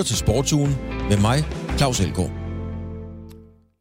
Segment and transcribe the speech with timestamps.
[0.00, 0.76] lytter til Sportsugen
[1.08, 1.38] med mig,
[1.78, 2.30] Claus Elgaard.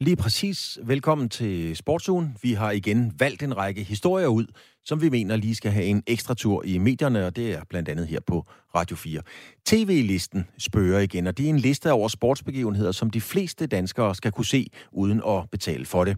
[0.02, 0.80] Lige præcis.
[0.84, 2.38] Velkommen til Sportsugen.
[2.42, 4.46] Vi har igen valgt en række historier ud,
[4.86, 7.90] som vi mener lige skal have en ekstra tur i medierne, og det er blandt
[7.90, 8.46] andet her på
[8.76, 9.22] Radio 4.
[9.66, 14.32] TV-listen spørger igen, og det er en liste over sportsbegivenheder, som de fleste danskere skal
[14.32, 16.18] kunne se uden at betale for det.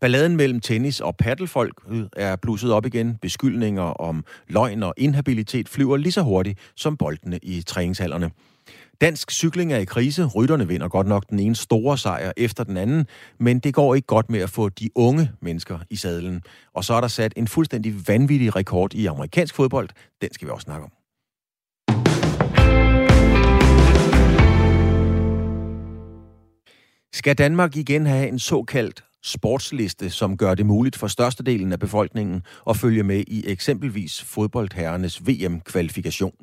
[0.00, 3.16] Balladen mellem tennis og paddelfolk øh, er blusset op igen.
[3.22, 8.30] Beskyldninger om løgn og inhabilitet flyver lige så hurtigt som boldene i træningshallerne.
[9.00, 10.26] Dansk cykling er i krise.
[10.26, 13.06] Rytterne vinder godt nok den ene store sejr efter den anden,
[13.38, 16.42] men det går ikke godt med at få de unge mennesker i sadlen.
[16.74, 19.88] Og så er der sat en fuldstændig vanvittig rekord i amerikansk fodbold.
[20.22, 20.92] Den skal vi også snakke om.
[27.12, 32.42] Skal Danmark igen have en såkaldt sportsliste, som gør det muligt for størstedelen af befolkningen
[32.68, 36.34] at følge med i eksempelvis fodboldherrenes VM-kvalifikation?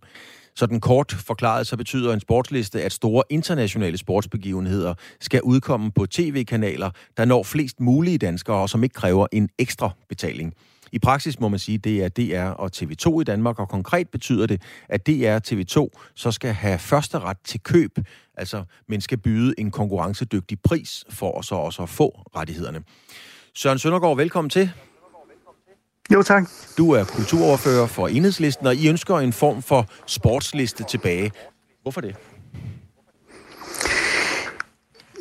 [0.57, 6.89] Sådan kort forklaret, så betyder en sportsliste, at store internationale sportsbegivenheder skal udkomme på tv-kanaler,
[7.17, 10.53] der når flest mulige danskere, og som ikke kræver en ekstra betaling.
[10.91, 14.09] I praksis må man sige, at det er DR og TV2 i Danmark, og konkret
[14.09, 17.99] betyder det, at DR og TV2 så skal have første ret til køb,
[18.37, 22.83] altså men skal byde en konkurrencedygtig pris for så også at få rettighederne.
[23.53, 24.71] Søren Søndergaard, velkommen til.
[26.13, 26.49] Jo, tak.
[26.77, 31.31] Du er kulturoverfører for Enhedslisten, og I ønsker en form for sportsliste tilbage.
[31.81, 32.15] Hvorfor det?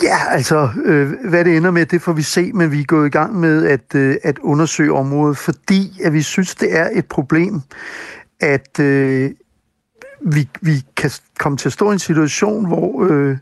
[0.03, 3.07] Ja, altså, øh, hvad det ender med, det får vi se, men vi er gået
[3.07, 7.07] i gang med at, øh, at undersøge området, fordi at vi synes, det er et
[7.07, 7.61] problem,
[8.41, 9.31] at øh,
[10.21, 13.39] vi, vi kan komme til at stå i en situation, hvor øh,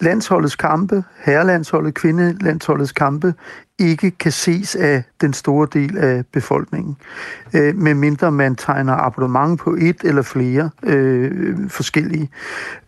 [0.00, 3.34] landsholdets kampe, herrelandsholdet, kvindelandsholdets kampe,
[3.78, 6.96] ikke kan ses af den store del af befolkningen,
[7.54, 12.30] øh, medmindre man tegner abonnement på et eller flere øh, forskellige,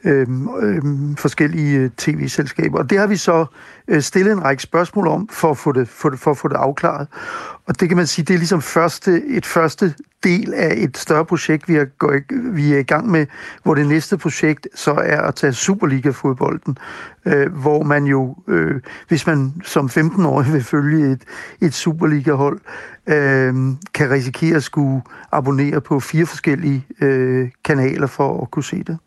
[0.05, 0.27] øh,
[0.63, 0.83] øh,
[1.17, 2.79] forskellige øh, tv-selskaber.
[2.79, 3.47] Og det har vi så
[3.89, 6.49] Øh, stillet en række spørgsmål om for at få det, for, det, for at få
[6.49, 7.09] det afklaret.
[7.67, 11.25] Og det kan man sige, det er ligesom første, et første del af et større
[11.25, 12.15] projekt, vi er, går,
[12.53, 13.27] vi er i gang med,
[13.63, 16.79] hvor det næste projekt så er at tage Superliga-fodbolden,
[17.27, 21.23] øh, hvor man jo, øh, hvis man som 15-årig vil følge et,
[21.61, 22.61] et Superliga-hold,
[23.07, 23.55] øh,
[23.95, 25.03] kan risikere at skulle
[25.33, 28.99] abonnere på fire forskellige øh, kanaler for at kunne se det.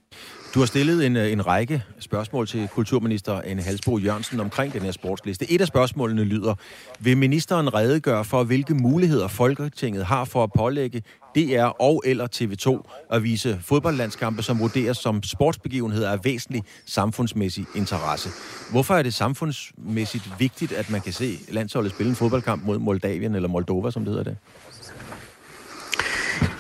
[0.54, 4.82] Du har stillet en, øh, en række spørgsmål til kulturminister Anne Halsbo Jørgensen omkring den
[4.82, 5.52] her sportsliste.
[5.52, 6.56] Et af spørgsmålene lyder,
[7.00, 11.04] vil ministeren redegøre for, hvilke muligheder Folketinget har for at pålægge
[11.36, 18.30] DR og eller TV2 at vise fodboldlandskampe, som vurderes som sportsbegivenheder af væsentlig samfundsmæssig interesse?
[18.72, 23.36] Hvorfor er det samfundsmæssigt vigtigt, at man kan se landsholdet spille en fodboldkamp mod Moldavien
[23.36, 24.38] eller Moldova, som det hedder det?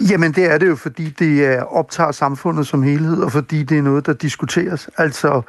[0.09, 3.77] Jamen det er det jo, fordi det øh, optager samfundet som helhed, og fordi det
[3.77, 4.89] er noget, der diskuteres.
[4.97, 5.41] Altså,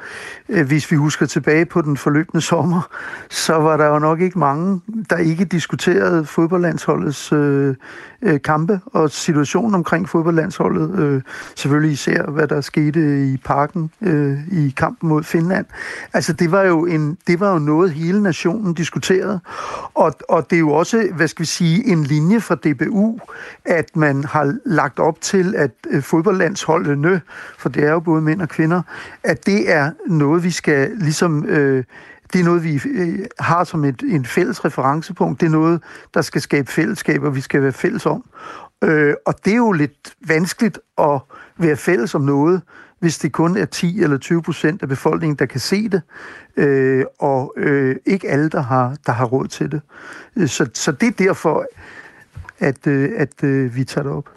[0.49, 2.89] øh, hvis vi husker tilbage på den forløbende sommer,
[3.29, 7.75] så var der jo nok ikke mange, der ikke diskuterede fodboldlandsholdets øh,
[8.21, 10.99] øh, kampe og situationen omkring fodboldlandsholdet.
[10.99, 11.21] Øh,
[11.55, 15.65] selvfølgelig især, hvad der skete i parken øh, i kampen mod Finland.
[16.13, 19.39] Altså, det var jo, en, det var jo noget, hele nationen diskuterede.
[19.93, 23.19] Og, og det er jo også, hvad skal vi sige, en linje fra DBU,
[23.65, 27.21] at man har lagt op til, at øh, fodboldlandsholdene,
[27.57, 28.81] for det er jo både mænd og kvinder,
[29.23, 31.45] at det er noget, vi skal ligesom...
[31.45, 31.83] Øh,
[32.33, 35.41] det er noget, vi øh, har som et en fælles referencepunkt.
[35.41, 35.83] Det er noget,
[36.13, 38.23] der skal skabe fællesskaber, vi skal være fælles om.
[38.83, 41.19] Øh, og det er jo lidt vanskeligt at
[41.57, 42.61] være fælles om noget,
[42.99, 46.01] hvis det kun er 10 eller 20 procent af befolkningen, der kan se det,
[46.57, 49.81] øh, og øh, ikke alle, der har, der har råd til det.
[50.35, 51.65] Øh, så, så det er derfor,
[52.59, 54.29] at, øh, at øh, vi tager det op.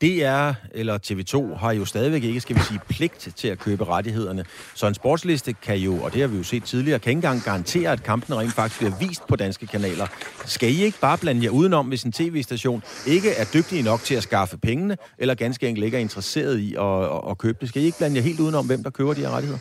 [0.00, 4.44] DR eller TV2 har jo stadigvæk ikke, skal vi sige, pligt til at købe rettighederne.
[4.74, 7.42] Så en sportsliste kan jo, og det har vi jo set tidligere, kan ikke engang
[7.42, 10.06] garantere, at kampen rent faktisk bliver vist på danske kanaler.
[10.44, 14.14] Skal I ikke bare blande jer udenom, hvis en tv-station ikke er dygtig nok til
[14.14, 17.68] at skaffe pengene, eller ganske enkelt ikke er interesseret i at, at, at købe det?
[17.68, 19.58] Skal I ikke blande jer helt udenom, hvem der køber de her rettigheder?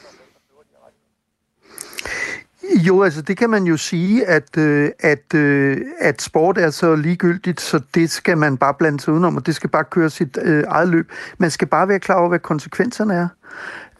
[2.73, 6.95] Jo, altså det kan man jo sige, at, øh, at, øh, at sport er så
[6.95, 10.37] ligegyldigt, så det skal man bare blande sig udenom, og det skal bare køre sit
[10.41, 11.11] øh, eget løb.
[11.37, 13.27] Man skal bare være klar over, hvad konsekvenserne er.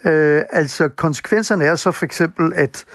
[0.06, 2.86] Øh, altså konsekvenserne er så for eksempel, at,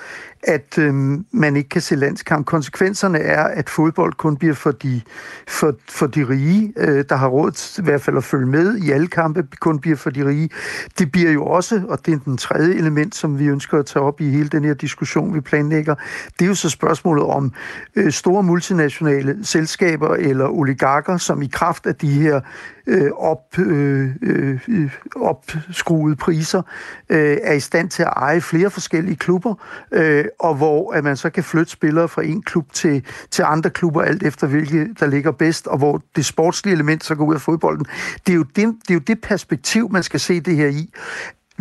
[0.43, 0.95] at øh,
[1.31, 2.47] man ikke kan se landskamp.
[2.47, 5.01] Konsekvenserne er, at fodbold kun bliver for de,
[5.49, 8.77] for, for de rige, øh, der har råd til i hvert fald at følge med
[8.77, 10.51] i alle kampe, kun bliver for de rige.
[10.99, 14.03] Det bliver jo også, og det er den tredje element, som vi ønsker at tage
[14.03, 15.95] op i hele den her diskussion, vi planlægger,
[16.39, 17.53] det er jo så spørgsmålet om
[17.97, 22.41] øh, store multinationale selskaber eller oligarker, som i kraft af de her
[22.87, 26.63] øh, op, øh, øh, opskruede priser
[27.09, 29.55] øh, er i stand til at eje flere forskellige klubber,
[29.93, 33.71] øh, og hvor at man så kan flytte spillere fra en klub til, til andre
[33.71, 37.35] klubber, alt efter hvilke der ligger bedst, og hvor det sportslige element så går ud
[37.35, 37.87] af fodbolden.
[38.27, 40.91] Det er jo det, det, er jo det perspektiv, man skal se det her i.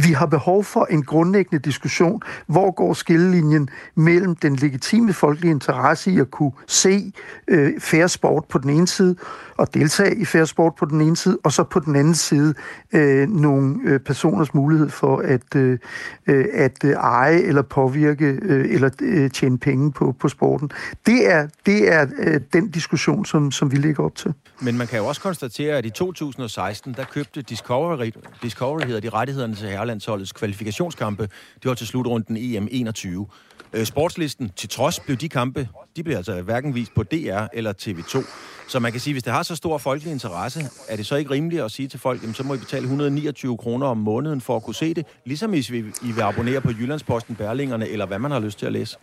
[0.06, 2.22] Vi har behov for en grundlæggende diskussion.
[2.48, 7.14] Hvor går skillelinjen mellem den legitime folkelige interesse i at kunne se
[7.48, 9.16] øh, færre sport på den ene side,
[9.58, 12.54] og deltage i færre sport på den ene side, og så på den anden side
[12.94, 15.80] øh, nogle øh, personers mulighed for at, øh,
[16.28, 20.72] øh, at øh, eje eller påvirke øh, eller øh, tjene penge på, på sporten.
[21.06, 24.34] Det er, det er øh, den diskussion, som, som vi ligger op til.
[24.60, 28.12] Men man kan jo også konstatere, at i 2016, der købte Discovery,
[28.42, 31.24] Discovery hedder de rettighederne til herrelandsholdets kvalifikationskampe.
[31.64, 33.26] Det var til slutrunden EM21.
[33.74, 37.74] Øh, sportslisten til trods blev de kampe, de blev altså hverken vist på DR eller
[37.74, 38.26] TV2.
[38.68, 41.32] Så man kan sige, hvis det har så stor folkelig interesse, er det så ikke
[41.32, 44.56] rimeligt at sige til folk, jamen, så må I betale 129 kroner om måneden for
[44.56, 48.32] at kunne se det, ligesom hvis I vil abonnere på Jyllandsposten, Berlingerne, eller hvad man
[48.32, 48.98] har lyst til at læse?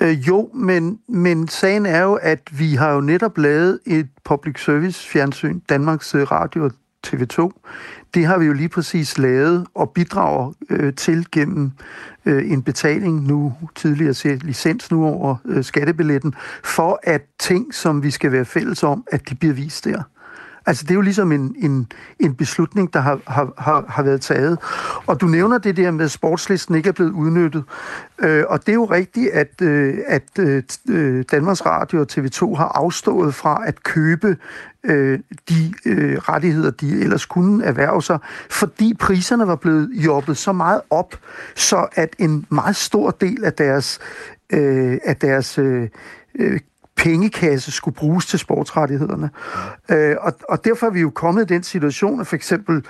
[0.00, 4.64] Øh, jo, men, men sagen er jo, at vi har jo netop lavet et public
[4.64, 6.72] service fjernsyn, Danmarks øh, Radio og
[7.06, 7.50] TV2.
[8.14, 11.72] Det har vi jo lige præcis lavet og bidrager øh, til gennem
[12.26, 16.34] øh, en betaling nu tidligere til licens nu over øh, skattebilletten,
[16.64, 20.02] for at ting, som vi skal være fælles om, at de bliver vist der.
[20.66, 23.20] Altså, det er jo ligesom en, en, en beslutning, der har,
[23.58, 24.58] har, har været taget.
[25.06, 27.64] Og du nævner det der med, at sportslisten ikke er blevet udnyttet.
[28.18, 32.54] Øh, og det er jo rigtigt, at, øh, at øh, øh Danmarks Radio og TV2
[32.54, 34.36] har afstået fra at købe
[34.84, 35.18] øh,
[35.48, 38.18] de øh, rettigheder, de ellers kunne erhverve sig,
[38.50, 41.16] fordi priserne var blevet jobbet så meget op,
[41.54, 43.98] så at en meget stor del af deres,
[44.52, 45.88] øh, af deres øh,
[46.38, 46.60] øh
[46.96, 49.30] pengekasse skulle bruges til sportsrettighederne.
[49.88, 52.84] Øh, og, og derfor er vi jo kommet i den situation, at for eksempel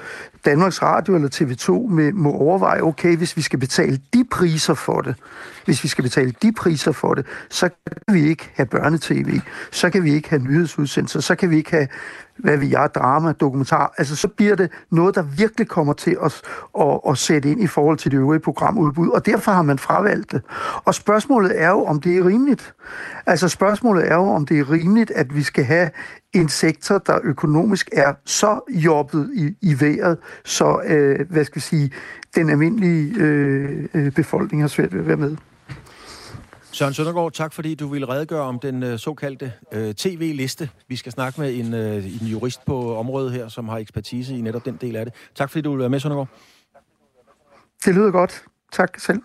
[0.47, 5.01] Danmarks Radio eller TV2 med, må overveje, okay, hvis vi skal betale de priser for
[5.01, 5.15] det,
[5.65, 9.41] hvis vi skal betale de priser for det, så kan vi ikke have børnetv,
[9.73, 11.89] så kan vi ikke have nyhedsudsendelser, så kan vi ikke have
[12.37, 16.43] hvad vi er, drama, dokumentar, altså så bliver det noget, der virkelig kommer til at,
[16.81, 20.33] at, at sætte ind i forhold til det øvrige programudbud, og derfor har man fravalgt
[20.33, 20.43] det.
[20.85, 22.75] Og spørgsmålet er jo, om det er rimeligt.
[23.27, 25.91] Altså spørgsmålet er jo, om det er rimeligt, at vi skal have
[26.35, 31.61] en sektor, der økonomisk er så jobbet i, i vejret, så, øh, hvad skal vi
[31.61, 31.91] sige,
[32.35, 35.37] den almindelige øh, øh befolkning har svært ved at være med.
[36.73, 40.71] Søren Søndergaard, tak fordi du ville redegøre om den øh, såkaldte øh, tv-liste.
[40.89, 44.41] Vi skal snakke med en, øh, en jurist på området her, som har ekspertise i
[44.41, 45.15] netop den del af det.
[45.35, 46.29] Tak fordi du ville være med, Søndergaard.
[47.85, 48.45] Det lyder godt.
[48.73, 49.23] Tak selv.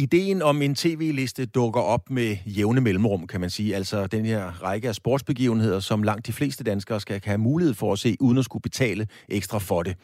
[0.00, 3.76] Ideen om en tv-liste dukker op med jævne mellemrum, kan man sige.
[3.76, 7.92] Altså den her række af sportsbegivenheder, som langt de fleste danskere skal have mulighed for
[7.92, 9.96] at se, uden at skulle betale ekstra for det.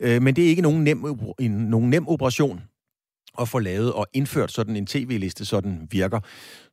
[0.00, 1.04] Øh, men det er ikke nogen nem,
[1.38, 2.60] en, nogen nem operation
[3.40, 6.20] at få lavet og indført sådan en tv-liste, så den virker.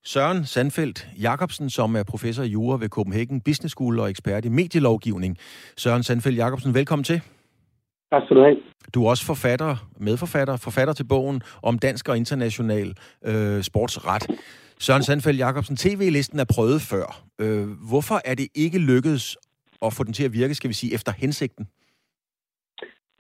[0.04, 4.50] Søren Sandfeldt Jacobsen, som er professor i jura ved Copenhagen Business School og ekspert i
[4.50, 5.38] medielovgivning.
[5.78, 7.22] Søren Sandfeldt Jacobsen, velkommen til.
[8.12, 8.58] Tak skal du have.
[8.94, 12.94] Du er også forfatter, medforfatter, forfatter til bogen om dansk og international
[13.26, 14.28] øh, sportsret.
[14.80, 17.22] Søren Sandfeldt Jacobsen, tv-listen er prøvet før.
[17.40, 19.38] Øh, hvorfor er det ikke lykkedes
[19.82, 21.68] at få den til at virke, skal vi sige, efter hensigten?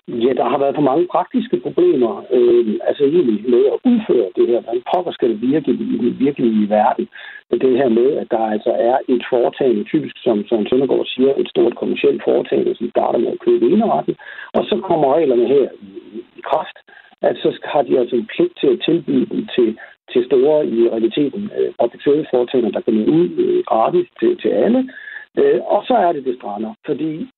[0.07, 4.47] Ja, der har været for mange praktiske problemer, øh, altså egentlig med at udføre det
[4.47, 4.59] her.
[4.61, 7.07] Hvordan pokker skal det virke i den virkelige verden?
[7.51, 11.49] Det her med, at der altså er et foretagende, typisk som, som Søndergaard siger, et
[11.49, 14.15] stort kommersielt foretagende, som starter med at købe eneretten,
[14.53, 15.91] og så kommer reglerne her i,
[16.39, 16.77] i kraft,
[17.21, 19.77] at så har de altså en pligt til at tilbyde dem til,
[20.11, 24.49] til store, i realiteten, øh, public service foretagende, der kan ud øh, gratis til, til
[24.49, 24.89] alle,
[25.41, 27.29] Øh, og så er det, det strander, fordi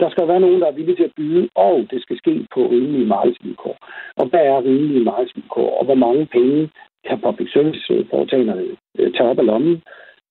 [0.00, 2.60] der skal være nogen, der er villige til at byde, og det skal ske på
[2.66, 3.76] rimelige markedsvilkår.
[4.16, 6.70] Og hvad er rimelige markedsvilkår, og hvor mange penge
[7.08, 9.82] kan public service øh, foretagerne øh, tage op af lommen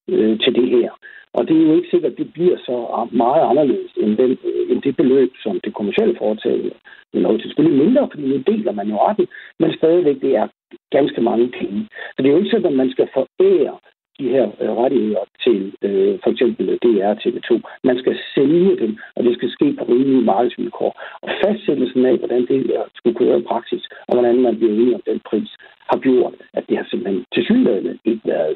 [0.10, 0.92] øh, til det her.
[1.34, 4.72] Og det er jo ikke sikkert, at det bliver så meget anderledes end, den, øh,
[4.72, 6.72] end det beløb, som det kommercielle foretagende
[7.14, 9.28] er til selvfølgelig mindre, fordi nu deler man jo retten,
[9.60, 10.48] men stadigvæk det er
[10.92, 11.88] ganske mange penge.
[12.14, 13.78] Så det er jo ikke sådan, at man skal forære
[14.20, 17.50] de her øh, rettigheder til øh, for eksempel øh, DR TV2.
[17.90, 20.92] Man skal sælge dem, og det skal ske på rimelige markedsvilkår.
[21.26, 22.60] Og fastsættelsen af, hvordan det
[22.98, 25.52] skulle køre i praksis, og hvordan man bliver enig om den pris,
[25.90, 28.56] har gjort, at det har simpelthen til synligheden ikke været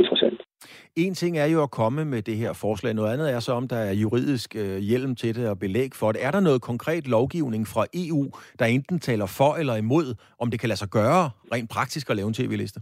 [0.00, 0.40] interessant.
[0.96, 2.94] En ting er jo at komme med det her forslag.
[2.94, 6.12] Noget andet er så, om der er juridisk øh, hjelm til det og belæg for
[6.12, 6.24] det.
[6.24, 8.24] Er der noget konkret lovgivning fra EU,
[8.58, 12.16] der enten taler for eller imod, om det kan lade sig gøre rent praktisk at
[12.16, 12.80] lave en tv-liste?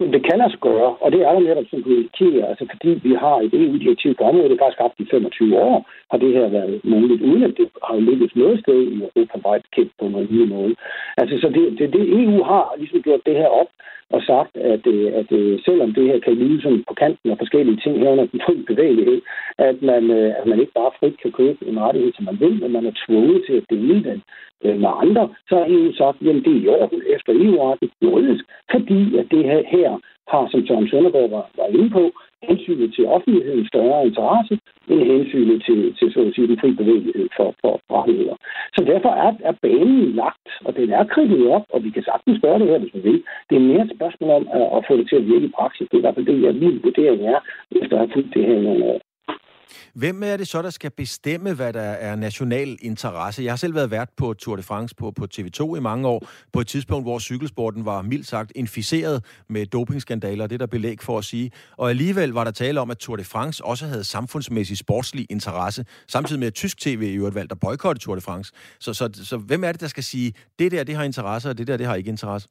[0.00, 3.36] Det kan altså gøre, og det er der netop som politiker, altså fordi vi har
[3.36, 6.80] et EU-direktiv på området, det er faktisk haft i 25 år, har det her været
[6.84, 10.46] muligt, uden at det har lykkedes noget sted i Europa meget kendt på noget nye
[10.46, 10.74] måde.
[11.16, 13.70] Altså, så det, det, det EU har ligesom gjort det her op
[14.10, 17.38] og sagt, at, øh, at, øh, selvom det her kan lyde som på kanten af
[17.38, 19.20] forskellige ting herunder den fri bevægelighed,
[19.58, 22.54] at man, øh, at man ikke bare frit kan købe en rettighed, som man vil,
[22.60, 24.22] men man er tvunget til at dele den
[24.82, 29.16] med andre, så har EU sagt, at det er i orden efter EU-retten juridisk, fordi
[29.20, 29.90] at det her, her
[30.28, 34.58] har, som Søren Søndergaard var, var inde på, hensynet til offentligheden større interesse
[34.90, 38.36] end hensynet til, til så at sige, den fri bevægelighed for, for rettigheder.
[38.76, 42.40] Så derfor er, er banen lagt, og den er kridtet op, og vi kan sagtens
[42.44, 43.22] gøre det her, hvis vi vil.
[43.50, 45.88] Det er mere et spørgsmål om at, at få det til at virke i praksis.
[45.88, 47.38] Det er i hvert fald det, jeg min vurdering er,
[47.82, 49.00] efter at have fulgt det her i nogle år.
[49.94, 53.42] Hvem er det så, der skal bestemme, hvad der er national interesse?
[53.42, 56.28] Jeg har selv været vært på Tour de France på, på TV2 i mange år,
[56.52, 61.02] på et tidspunkt, hvor cykelsporten var mildt sagt inficeret med dopingskandaler, det er der belæg
[61.02, 61.50] for at sige.
[61.76, 65.84] Og alligevel var der tale om, at Tour de France også havde samfundsmæssig sportslig interesse,
[66.08, 68.52] samtidig med at tysk tv i øvrigt valgte at boykotte Tour de France.
[68.78, 71.58] Så, så, så hvem er det, der skal sige, det der, det har interesse, og
[71.58, 72.48] det der, det har ikke interesse?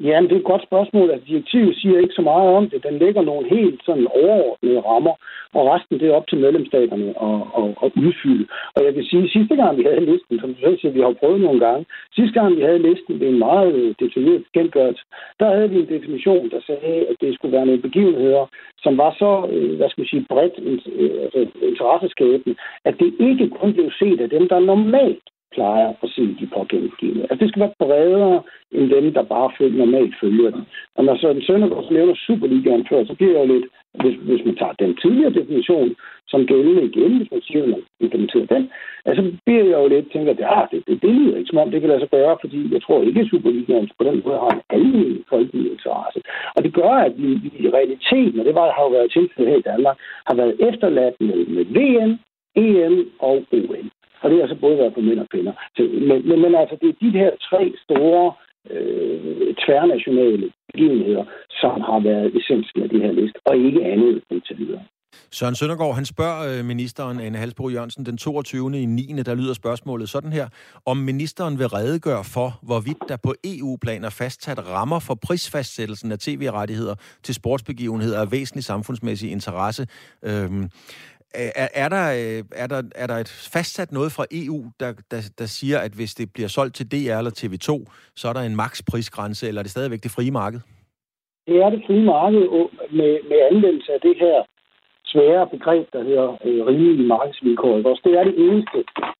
[0.00, 1.10] Ja, det er et godt spørgsmål.
[1.10, 2.82] Altså, direktivet siger ikke så meget om det.
[2.82, 5.14] Den lægger nogle helt sådan overordnede rammer,
[5.52, 8.46] og resten det er op til medlemsstaterne at, at, at udfylde.
[8.74, 11.00] Og jeg vil sige, at sidste gang vi havde listen, som du selv siger, vi
[11.00, 15.02] har prøvet nogle gange, sidste gang vi havde listen ved en meget detaljeret bekendtgørelse,
[15.40, 18.46] der havde vi en definition, der sagde, at det skulle være nogle begivenheder,
[18.84, 20.54] som var så, øh, hvad skal vi sige, bredt
[21.02, 25.24] øh, altså, interesseskabende, at det ikke kun blev set af dem, der normalt
[25.54, 27.22] plejer at se de pågældende gener.
[27.30, 28.42] Altså det skal være bredere
[28.76, 30.64] end dem, der bare følger, normalt følger den.
[30.96, 33.66] Og når Søren Søndergaard nævner Superligaen før, så bliver jeg jo lidt,
[34.02, 35.94] hvis, hvis man tager den tidligere definition
[36.28, 38.62] som gældende igen, hvis man siger, at man implementerer den,
[39.04, 41.70] altså bliver jeg jo lidt tænker, at ah, det, det, det lyder ikke som om,
[41.70, 44.38] det kan lade sig gøre, fordi jeg tror ikke, at Superligaen altså på den måde
[44.44, 46.18] har en almindelig folkelig interesse.
[46.56, 49.52] Og det gør, at vi, vi i realiteten, og det var, har jo været tilfældet
[49.52, 49.96] her i Danmark,
[50.28, 52.12] har været efterladt med, med VM,
[52.56, 53.90] EM og OL.
[54.24, 55.52] Og det har så altså både været på mænd og kvinder.
[55.76, 58.32] Så, men, men, men altså, det er de her tre store
[58.70, 61.24] øh, tværnationale begivenheder,
[61.60, 64.84] som har været essensen af det her liste, og ikke andet indtil videre.
[65.30, 68.82] Søren Søndergaard, han spørger øh, ministeren Anne Halsbro Jørgensen den 22.
[68.82, 69.22] i 9.
[69.26, 70.48] der lyder spørgsmålet sådan her,
[70.86, 76.18] om ministeren vil redegøre for, hvorvidt der på EU-plan er fastsat rammer for prisfastsættelsen af
[76.18, 79.86] tv-rettigheder til sportsbegivenheder af væsentlig samfundsmæssig interesse.
[80.22, 80.70] Øhm,
[81.40, 84.90] Øh, er, er, der, øh, er, der, er der et fastsat noget fra EU, der,
[85.10, 87.70] der, der siger, at hvis det bliver solgt til DR eller TV2,
[88.16, 90.60] så er der en maksprisgrænse, eller er det stadigvæk det frie marked?
[91.46, 92.44] Det er det frie marked
[92.98, 94.38] med, med anvendelse af det her
[95.12, 97.76] svære begreb, der hedder øh, rimelige markedsvilkår.
[98.04, 98.78] Det er det eneste,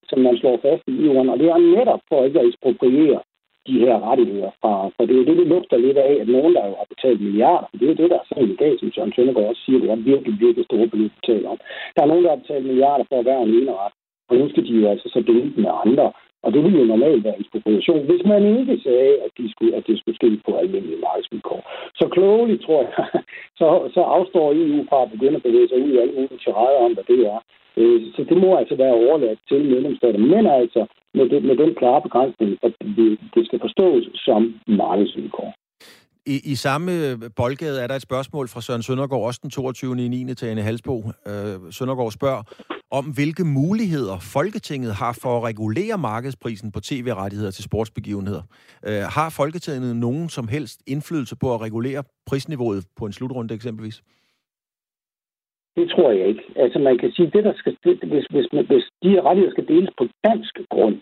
[0.09, 3.21] som man slår fast i EU, og det er netop for ikke at ekspropriere
[3.69, 4.73] de her rettigheder fra.
[4.95, 7.21] For det er jo det, det lugter lidt af, at nogen, der jo har betalt
[7.21, 9.63] milliarder, for det er jo det, der er sådan i dag, som Søren Søndergaard også
[9.65, 11.59] siger, det er virkelig, virkelig store beløb at taler om.
[11.95, 13.95] Der er nogen, der har betalt milliarder for at være en ret,
[14.29, 16.07] og nu skal de jo altså så dele med andre.
[16.45, 19.87] Og det ville jo normalt være ekspropriation, hvis man ikke sagde, at, de skulle, at
[19.87, 21.61] det skulle ske på almindelige markedsvilkår.
[22.01, 22.95] Så klogeligt, tror jeg,
[23.61, 26.81] så, så afstår EU fra at begynde at bevæge sig ud i alle mulige tirader
[26.87, 27.39] om, hvad det er.
[27.77, 30.27] Øh, så det må altså være overladt til medlemsstaterne.
[30.27, 35.55] Men altså med, det, med den klare begrænsning, at det, det skal forstås som markedsvilkår.
[36.27, 36.93] I, I samme
[37.37, 40.05] boldgade er der et spørgsmål fra Søren Søndergaard, også den 22.
[40.05, 40.35] i 9.
[40.35, 40.97] til Anne Halsbo.
[41.27, 42.43] Øh, Søndergaard spørger
[42.91, 48.43] om, hvilke muligheder Folketinget har for at regulere markedsprisen på tv-rettigheder til sportsbegivenheder.
[48.87, 54.03] Øh, har Folketinget nogen som helst indflydelse på at regulere prisniveauet på en slutrunde eksempelvis?
[55.77, 56.45] Det tror jeg ikke.
[56.57, 59.91] Altså man kan sige, det der skal, det, hvis, hvis, hvis de rettigheder skal deles
[59.99, 60.97] på dansk grund,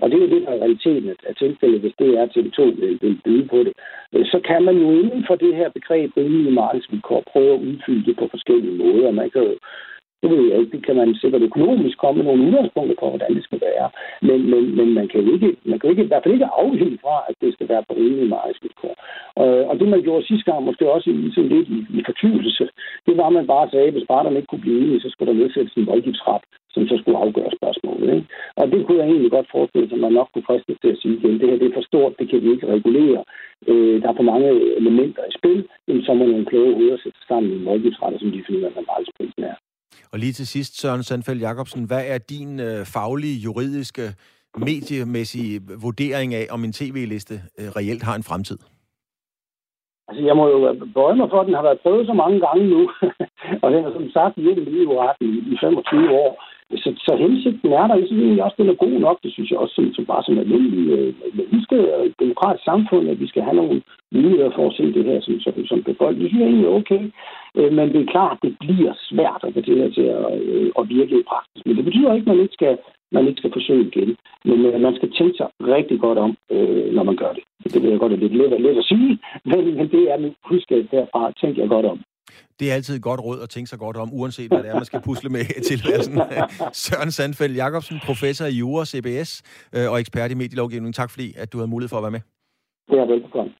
[0.00, 2.98] og det er jo det, der er realiteten af tilfældet, hvis det er TV2 vil,
[3.02, 3.72] vil byde på det,
[4.14, 8.06] øh, så kan man jo inden for det her begreb rimelige markedsvilkår prøve at udfylde
[8.06, 9.10] det på forskellige måder.
[9.10, 9.54] Man kan jo
[10.22, 10.76] det ved jeg ikke.
[10.76, 13.88] Det kan man sikkert økonomisk komme med nogle udgangspunkter på, hvordan det skal være.
[14.28, 17.16] Men, men, men man kan ikke, man kan ikke, i hvert fald ikke afhænge fra,
[17.28, 18.94] at det skal være på rimelige markedsvilkår.
[19.42, 22.64] Og, og det, man gjorde sidste gang, måske også i, sådan lidt i, i fortvivlelse,
[23.06, 25.32] det var, at man bare sagde, at hvis parterne ikke kunne blive enige, så skulle
[25.32, 26.42] der nedsættes en voldgiftsret,
[26.74, 28.08] som så skulle afgøre spørgsmålet.
[28.14, 28.26] Ikke?
[28.56, 31.00] Og det kunne jeg egentlig godt forestille sig, at man nok kunne fristes til at
[31.02, 31.38] sige igen.
[31.40, 33.22] Det her det er for stort, det kan vi ikke regulere.
[33.70, 34.48] Øh, der er for mange
[34.80, 35.60] elementer i spil.
[35.88, 39.44] Jamen, så må nogle kloge hoveder sætte sammen i en som de finder, hvad markedsprisen
[39.52, 39.56] er.
[40.12, 44.06] Og lige til sidst, Søren Sandfeldt Jacobsen, hvad er din øh, faglige, juridiske,
[44.56, 48.58] mediemæssige vurdering af, om en tv-liste øh, reelt har en fremtid?
[50.08, 50.58] Altså, jeg må jo
[50.94, 52.80] bøje mig for, at den har været prøvet så mange gange nu,
[53.62, 56.30] og den har som sagt virkelig i retten i 25 år.
[56.70, 59.18] Så, så hensigten er der, jeg synes egentlig også, den er god nok.
[59.22, 62.64] Det synes jeg også, som, som bare som almindelig øh, menneske og øh, et demokratisk
[62.64, 63.82] samfund, at vi skal have nogle
[64.12, 66.22] muligheder for at se det her som, som, som befolkning.
[66.22, 67.02] Det synes jeg egentlig er okay.
[67.58, 70.70] Øh, men det er klart, det bliver svært at få det her til at, øh,
[70.78, 71.62] at virke i praksis.
[71.66, 72.78] Men det betyder ikke, at man ikke skal,
[73.12, 74.16] man ikke skal forsøge igen.
[74.44, 77.44] Men øh, man skal tænke sig rigtig godt om, øh, når man gør det.
[77.72, 79.18] Det ved jeg godt have lidt let, at sige,
[79.50, 81.32] men, men det er min budskab derfra.
[81.40, 81.98] Tænk jeg godt om.
[82.60, 84.74] Det er altid et godt råd at tænke sig godt om, uanset hvad det er,
[84.74, 86.20] man skal pusle med i tilværelsen.
[86.84, 90.94] Søren Sandfeldt Jacobsen, professor i Jura, CBS øh, og ekspert i medielovgivning.
[90.94, 92.20] Tak fordi, at du havde mulighed for at være med.
[92.90, 93.52] Det er velbekomme.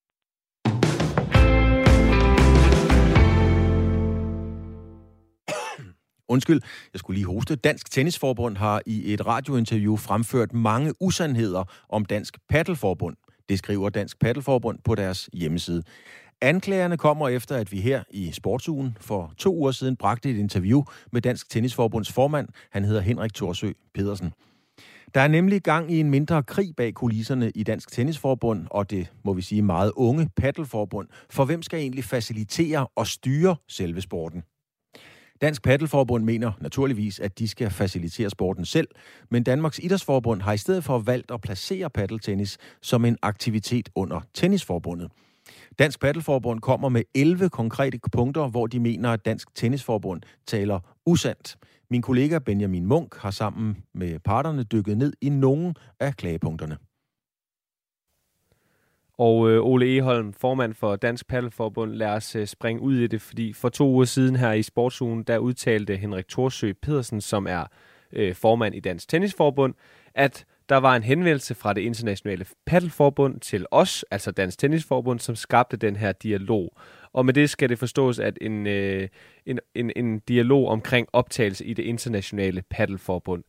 [6.29, 6.61] Undskyld,
[6.93, 7.57] jeg skulle lige hoste.
[7.57, 13.17] Dansk Tennisforbund har i et radiointerview fremført mange usandheder om Dansk Paddelforbund.
[13.49, 15.83] Det skriver Dansk Paddelforbund på deres hjemmeside.
[16.41, 20.83] Anklagerne kommer efter, at vi her i Sportsugen for to uger siden bragte et interview
[21.13, 22.49] med Dansk Tennisforbunds formand.
[22.71, 24.33] Han hedder Henrik Thorsø Pedersen.
[25.15, 29.13] Der er nemlig gang i en mindre krig bag kulisserne i Dansk Tennisforbund og det,
[29.25, 31.09] må vi sige, meget unge paddelforbund.
[31.31, 34.43] For hvem skal egentlig facilitere og styre selve sporten?
[35.41, 38.89] Dansk Paddelforbund mener naturligvis, at de skal facilitere sporten selv,
[39.31, 44.21] men Danmarks Idrætsforbund har i stedet for valgt at placere paddeltennis som en aktivitet under
[44.35, 45.11] Tennisforbundet.
[45.79, 51.57] Dansk Paddelforbund kommer med 11 konkrete punkter, hvor de mener, at Dansk Tennisforbund taler usandt.
[51.91, 56.77] Min kollega Benjamin Munk har sammen med parterne dykket ned i nogle af klagepunkterne.
[59.19, 63.23] Og øh, Ole Eholm, formand for Dansk Paddelforbund, lad os øh, springe ud i det,
[63.23, 67.65] fordi for to uger siden her i Sportsugen, der udtalte Henrik Thorsø Pedersen, som er
[68.13, 69.75] øh, formand i Dansk Tennisforbund,
[70.15, 75.35] at der var en henvendelse fra det internationale paddelforbund til os, altså Dansk Tennisforbund, som
[75.35, 76.73] skabte den her dialog.
[77.13, 79.09] Og med det skal det forstås, at en, øh,
[79.47, 83.45] en, en, en dialog omkring optagelse i det internationale paddelforbund.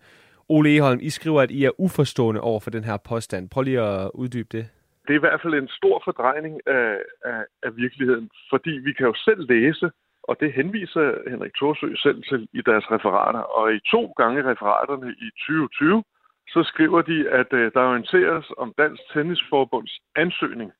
[0.50, 3.50] Ole Eholm, I skriver, at I er uforstående over for den her påstand.
[3.50, 4.70] Prøv lige at uddybe det.
[5.08, 9.06] Det er i hvert fald en stor fordrejning af, af, af virkeligheden, fordi vi kan
[9.06, 9.92] jo selv læse,
[10.24, 13.40] og det henviser Henrik Thorsø selv til i deres referater.
[13.40, 16.04] Og i to gange referaterne i 2020,
[16.48, 20.72] så skriver de, at øh, der orienteres om Dansk Tennisforbunds ansøgning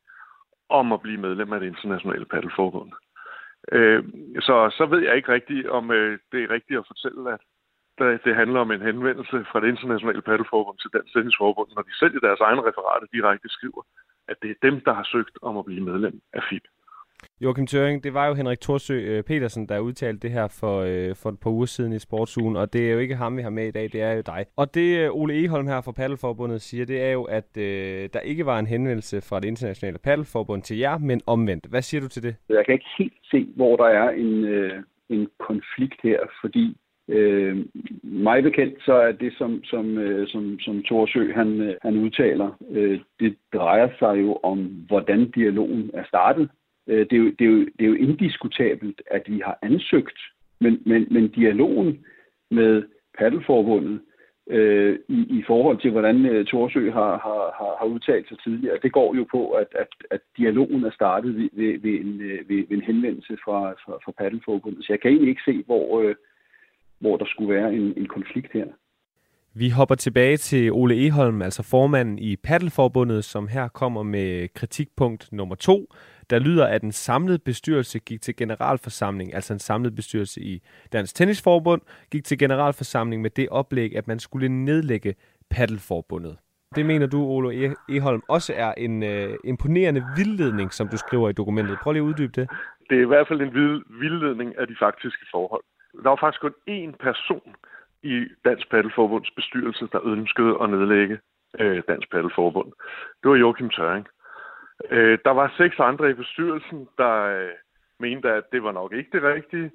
[0.70, 2.92] om at blive medlem af det internationale paddelforbund.
[3.72, 4.04] Øh,
[4.40, 7.42] så, så ved jeg ikke rigtigt, om øh, det er rigtigt at fortælle, at
[7.98, 11.98] det, det handler om en henvendelse fra det internationale paddelforbund til Dansk Tennisforbund, når de
[12.00, 13.82] selv i deres egne referater direkte skriver,
[14.28, 16.64] at det er dem, der har søgt om at blive medlem af FIB.
[17.42, 21.16] Joachim Tøring, det var jo Henrik Thorsø øh, Petersen, der udtalte det her for, øh,
[21.16, 23.50] for et par uger siden i Sportsugen, og det er jo ikke ham, vi har
[23.50, 24.46] med i dag, det er jo dig.
[24.56, 28.20] Og det øh, Ole Eholm her fra Paddelforbundet siger, det er jo, at øh, der
[28.20, 31.66] ikke var en henvendelse fra det internationale Paddelforbund til jer, men omvendt.
[31.66, 32.36] Hvad siger du til det?
[32.50, 36.78] Jeg kan ikke helt se, hvor der er en, øh, en konflikt her, fordi
[37.10, 37.66] Øh,
[38.04, 42.58] mig bekendt, så er det, som, som, øh, som, som Thorsø han, øh, han udtaler,
[42.72, 46.50] øh, det drejer sig jo om, hvordan dialogen er startet.
[46.88, 50.20] Øh, det, er jo, det, er jo, det er jo indiskutabelt, at vi har ansøgt,
[50.60, 52.06] men, men, men dialogen
[52.52, 52.84] med
[53.18, 54.00] Paddelforbundet
[54.50, 58.92] øh, i, i forhold til, hvordan øh, Torsø har, har, har udtalt sig tidligere, det
[58.92, 62.68] går jo på, at, at, at dialogen er startet ved, ved, ved, en, øh, ved,
[62.70, 64.86] ved en henvendelse fra, fra, fra Paddelforbundet.
[64.86, 66.16] Så jeg kan egentlig ikke se, hvor, øh,
[67.00, 68.66] hvor der skulle være en, en konflikt her.
[69.54, 75.30] Vi hopper tilbage til Ole Eholm, altså formanden i Paddelforbundet, som her kommer med kritikpunkt
[75.32, 75.86] nummer to,
[76.30, 80.62] der lyder, at en samlet bestyrelse gik til generalforsamling, altså en samlet bestyrelse i
[80.94, 85.16] Dansk Tennisforbund, gik til generalforsamling med det oplæg, at man skulle nedlægge
[85.50, 86.38] Paddelforbundet.
[86.76, 91.30] Det mener du, Olo e-, Eholm, også er en øh, imponerende vildledning, som du skriver
[91.30, 91.78] i dokumentet.
[91.84, 92.50] Prøv lige at uddybe det.
[92.90, 93.54] Det er i hvert fald en
[94.02, 95.64] vildledning af de faktiske forhold.
[96.04, 97.56] Der var faktisk kun én person,
[98.04, 101.20] i Dansk Paddelforbunds bestyrelse, der ønskede at nedlægge
[101.60, 102.72] øh, Dansk Paddelforbund.
[103.24, 104.08] Det var Joachim Tøring.
[104.92, 107.50] Øh, der var seks andre i bestyrelsen, der øh,
[108.00, 109.72] mente, at det var nok ikke det rigtige.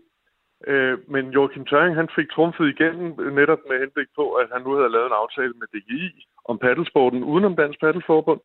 [0.67, 4.63] Øh, men Joachim Tøring han fik trumfet igennem øh, netop med henblik på, at han
[4.63, 8.41] nu havde lavet en aftale med DGI om paddelsporten udenom Dansk Paddelforbund,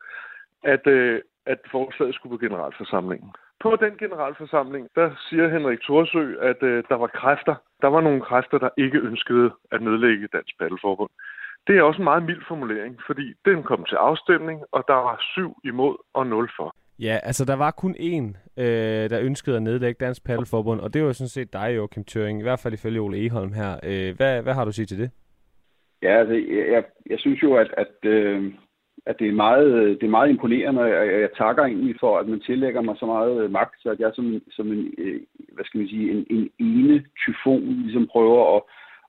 [0.64, 3.32] at, øh, at forslaget skulle på generalforsamlingen.
[3.60, 8.22] På den generalforsamling, der siger Henrik Thorsø, at øh, der var kræfter Der var nogle
[8.22, 11.10] kræfter, der ikke ønskede at nedlægge Dansk Paddelforbund.
[11.68, 15.18] Det er også en meget mild formulering, fordi den kom til afstemning, og der var
[15.34, 16.76] syv imod og nul for.
[17.00, 18.26] Ja, altså der var kun én,
[18.64, 22.04] øh, der ønskede at nedlægge Dansk Paddelforbund, og det var jo sådan set dig, Joachim
[22.04, 23.72] Tøring, i hvert fald ifølge Ole Eholm her.
[23.84, 25.12] Øh, hvad, hvad har du at sige til det?
[26.02, 26.34] Ja, altså,
[26.74, 28.54] jeg, jeg synes jo, at, at, øh,
[29.06, 32.28] at det, er meget, det er meget imponerende, og jeg, jeg takker egentlig for, at
[32.28, 35.22] man tillægger mig så meget magt, så at jeg som, som en, øh,
[35.54, 38.62] hvad skal man sige, en, en ene tyfon ligesom prøver at,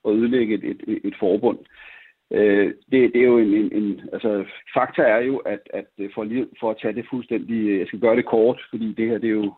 [0.07, 1.59] at ødelægge et, et, et forbund.
[1.59, 1.98] Øh,
[2.31, 6.11] Øh, det, det er jo en, en, en, altså fakta er jo, at, at øh,
[6.14, 9.09] for, lige, for at tage det fuldstændig, øh, jeg skal gøre det kort, fordi det
[9.09, 9.55] her, det er jo,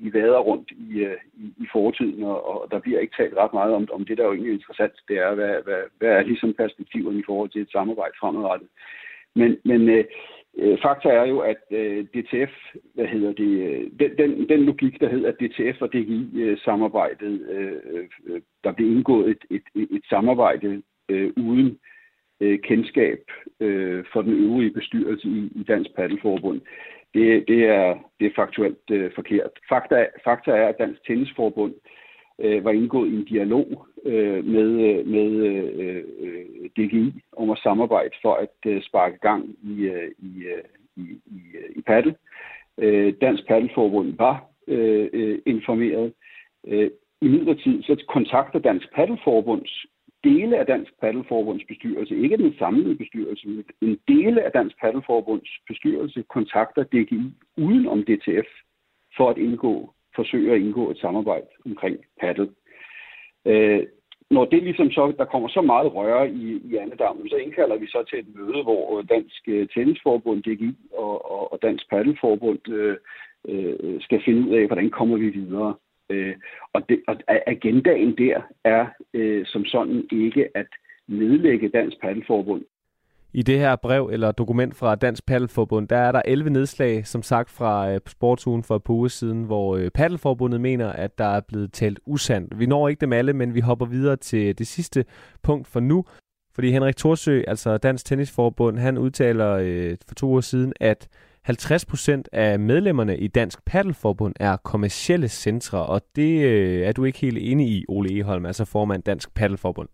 [0.00, 3.74] vi, vader rundt i, i, i fortiden, og, og der bliver ikke talt ret meget
[3.74, 6.54] om, om det, der er jo egentlig interessant, det er, hvad, hvad, hvad er ligesom
[6.54, 8.68] perspektiverne i forhold til et samarbejde fremadrettet.
[9.34, 10.04] Men, men øh,
[10.82, 12.52] fakta er jo, at øh, DTF,
[12.94, 18.40] hvad hedder det, den, den, den logik, der hedder, at DTF og DGI-samarbejdet, øh, øh,
[18.64, 21.78] der blev indgået et, et, et samarbejde øh, uden
[22.42, 23.20] øh, kendskab
[23.60, 26.60] øh, for den øvrige bestyrelse i, i Dansk Paddelforbund.
[27.14, 29.50] Det, det, er, det er faktuelt øh, forkert.
[29.68, 31.74] Fakta, fakta er, at Dansk Tennisforbund
[32.38, 35.30] øh, var indgået i en dialog øh, med, med
[35.80, 36.04] øh,
[36.76, 40.64] DGI om at samarbejde for at øh, sparke gang i, øh, i, øh,
[40.96, 42.14] i, i, øh, i paddel.
[42.78, 46.12] Øh, Dansk Paddelforbund var øh, øh informeret.
[46.66, 49.86] Øh, I midlertid så kontakter Dansk Paddelforbunds
[50.24, 55.50] dele af Dansk Paddelforbunds bestyrelse, ikke den samlede bestyrelse, men en dele af Dansk Paddelforbunds
[55.68, 57.22] bestyrelse kontakter DGI
[57.56, 58.48] uden om DTF
[59.16, 62.50] for at indgå, forsøge at indgå et samarbejde omkring paddel.
[63.46, 63.86] Øh,
[64.30, 67.86] når det ligesom så, der kommer så meget røre i, i andedammen, så indkalder vi
[67.86, 72.68] så til et møde, hvor øh, Dansk øh, Tennisforbund, DGI og, og, og Dansk Paddelforbund
[72.68, 72.96] øh,
[73.48, 75.74] øh, skal finde ud af, hvordan kommer vi videre.
[76.10, 76.34] Øh,
[76.72, 80.66] og, det, og agendaen der er øh, som sådan ikke at
[81.08, 82.62] nedlægge Dansk Paddelforbund.
[83.34, 87.22] I det her brev eller dokument fra Dansk Paddelforbund, der er der 11 nedslag, som
[87.22, 91.24] sagt fra øh, sportsugen for et par uger siden, hvor øh, Paddelforbundet mener, at der
[91.24, 92.58] er blevet talt usandt.
[92.58, 95.04] Vi når ikke dem alle, men vi hopper videre til det sidste
[95.42, 96.04] punkt for nu.
[96.54, 101.08] Fordi Henrik Thorsø, altså Dansk Tennisforbund, han udtaler øh, for to år siden, at
[101.48, 107.18] 50% af medlemmerne i Dansk Paddelforbund er kommercielle centre, og det øh, er du ikke
[107.18, 109.88] helt enig i, Ole Eholm, altså formand Dansk Paddelforbund.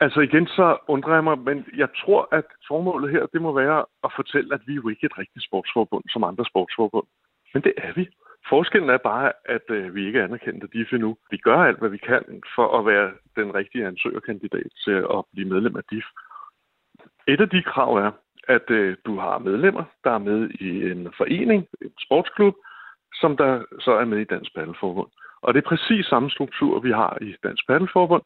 [0.00, 3.84] Altså igen, så undrer jeg mig, men jeg tror, at formålet her, det må være
[4.04, 7.06] at fortælle, at vi er jo ikke et rigtigt sportsforbund som andre sportsforbund.
[7.54, 8.08] Men det er vi.
[8.48, 11.16] Forskellen er bare, at øh, vi ikke er anerkendt af DIF endnu.
[11.30, 15.48] Vi gør alt, hvad vi kan for at være den rigtige ansøgerkandidat til at blive
[15.48, 16.04] medlem af DIF.
[17.28, 18.10] Et af de krav er,
[18.48, 22.54] at øh, du har medlemmer, der er med i en forening, en sportsklub,
[23.14, 25.10] som der så er med i Dansk Paddelforbund.
[25.42, 28.22] Og det er præcis samme struktur, vi har i Dansk Paddelforbund,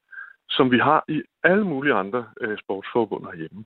[0.49, 3.65] som vi har i alle mulige andre øh, sportsforbund herhjemme.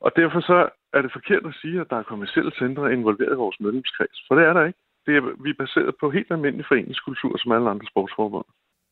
[0.00, 3.42] Og derfor så er det forkert at sige, at der er kommersielle centre involveret i
[3.44, 4.78] vores medlemskreds, for det er der ikke.
[5.06, 8.44] Det er, vi er baseret på helt almindelig foreningskultur, som alle andre sportsforbund.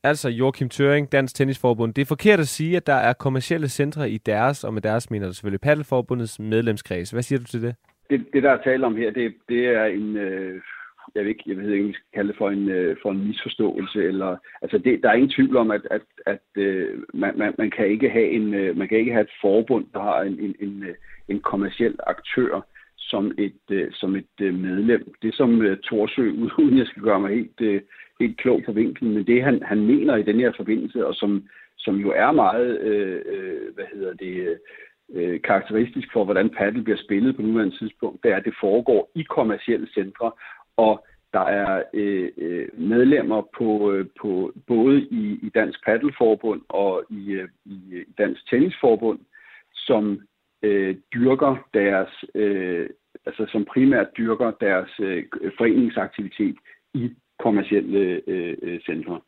[0.03, 1.93] Altså Joachim Tøring, Dansk Tennisforbund.
[1.93, 5.11] Det er forkert at sige, at der er kommersielle centre i deres, og med deres
[5.11, 7.11] mener du selvfølgelig Paddelforbundets medlemskreds.
[7.11, 7.75] Hvad siger du til det?
[8.09, 10.61] Det, det der er tale om her, det, det er en, øh,
[11.15, 13.11] jeg ved ikke, jeg ved ikke, om vi skal kalde det for en, øh, for
[13.11, 17.37] en misforståelse, eller, altså det, der er ingen tvivl om, at, at, at øh, man,
[17.37, 20.21] man, man, kan ikke have en, øh, man kan ikke have et forbund, der har
[20.21, 20.95] en, en, en, øh,
[21.27, 22.65] en kommersiel aktør
[22.97, 25.13] som et, øh, som et øh, medlem.
[25.21, 27.81] Det som øh, Torsø, uden jeg skal gøre mig helt, øh,
[28.19, 31.47] helt klog på vinklen, men det han, han mener i den her forbindelse, og som,
[31.77, 34.59] som jo er meget, øh, øh, hvad hedder det,
[35.13, 39.11] øh, karakteristisk for, hvordan paddle bliver spillet på nuværende tidspunkt, det er, at det foregår
[39.15, 40.31] i kommersielle centre,
[40.77, 47.03] og der er øh, øh, medlemmer på, øh, på både i, i Dansk Paddelforbund og
[47.09, 49.19] i, øh, i øh, Dansk Tennisforbund,
[49.73, 50.21] som
[50.63, 52.89] øh, dyrker deres, øh,
[53.25, 55.23] altså som primært dyrker deres øh,
[55.57, 56.55] foreningsaktivitet
[56.93, 59.19] i kommersielle øh, øh, centre.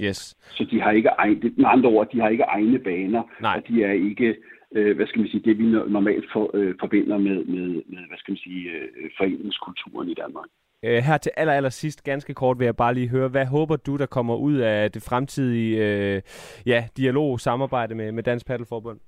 [0.00, 0.36] Yes.
[0.50, 3.56] Så de har ikke egne, med andre ord, de har ikke egne baner, Nej.
[3.56, 4.36] og de er ikke,
[4.74, 8.18] øh, hvad skal man sige, det vi normalt for, øh, forbinder med, med, med, hvad
[8.18, 10.46] skal man sige, øh, foreningskulturen i Danmark.
[10.84, 13.76] Øh, her til aller, aller sidst, ganske kort, vil jeg bare lige høre, hvad håber
[13.76, 16.22] du, der kommer ud af det fremtidige øh,
[16.66, 19.00] ja, dialog, samarbejde med, med Dansk Paddelforbund?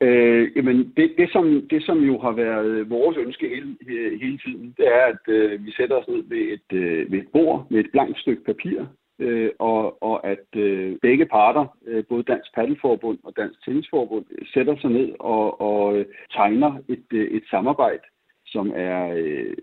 [0.00, 3.76] Øh, jamen, det, det, som, det, som jo har været vores ønske hele,
[4.18, 7.28] hele tiden, det er, at øh, vi sætter os ned ved et, øh, ved et
[7.32, 8.86] bord med et blankt stykke papir,
[9.18, 14.76] øh, og, og at øh, begge parter, øh, både Dansk Paddelforbund og Dansk Tennisforbund, sætter
[14.76, 18.02] sig ned og, og øh, tegner et, øh, et samarbejde,
[18.46, 19.56] som er øh,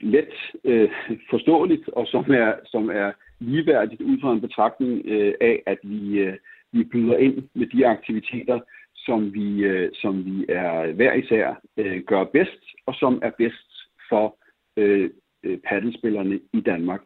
[0.00, 0.90] let øh,
[1.30, 6.18] forståeligt, og som er, som er ligeværdigt ud fra en betragtning øh, af, at vi,
[6.18, 6.36] øh,
[6.72, 8.60] vi byder ind med de aktiviteter,
[9.06, 13.70] som vi, øh, som vi er hver især øh, gør bedst, og som er bedst
[14.08, 14.36] for
[14.76, 15.10] øh,
[15.42, 17.00] øh, paddelspillerne i Danmark.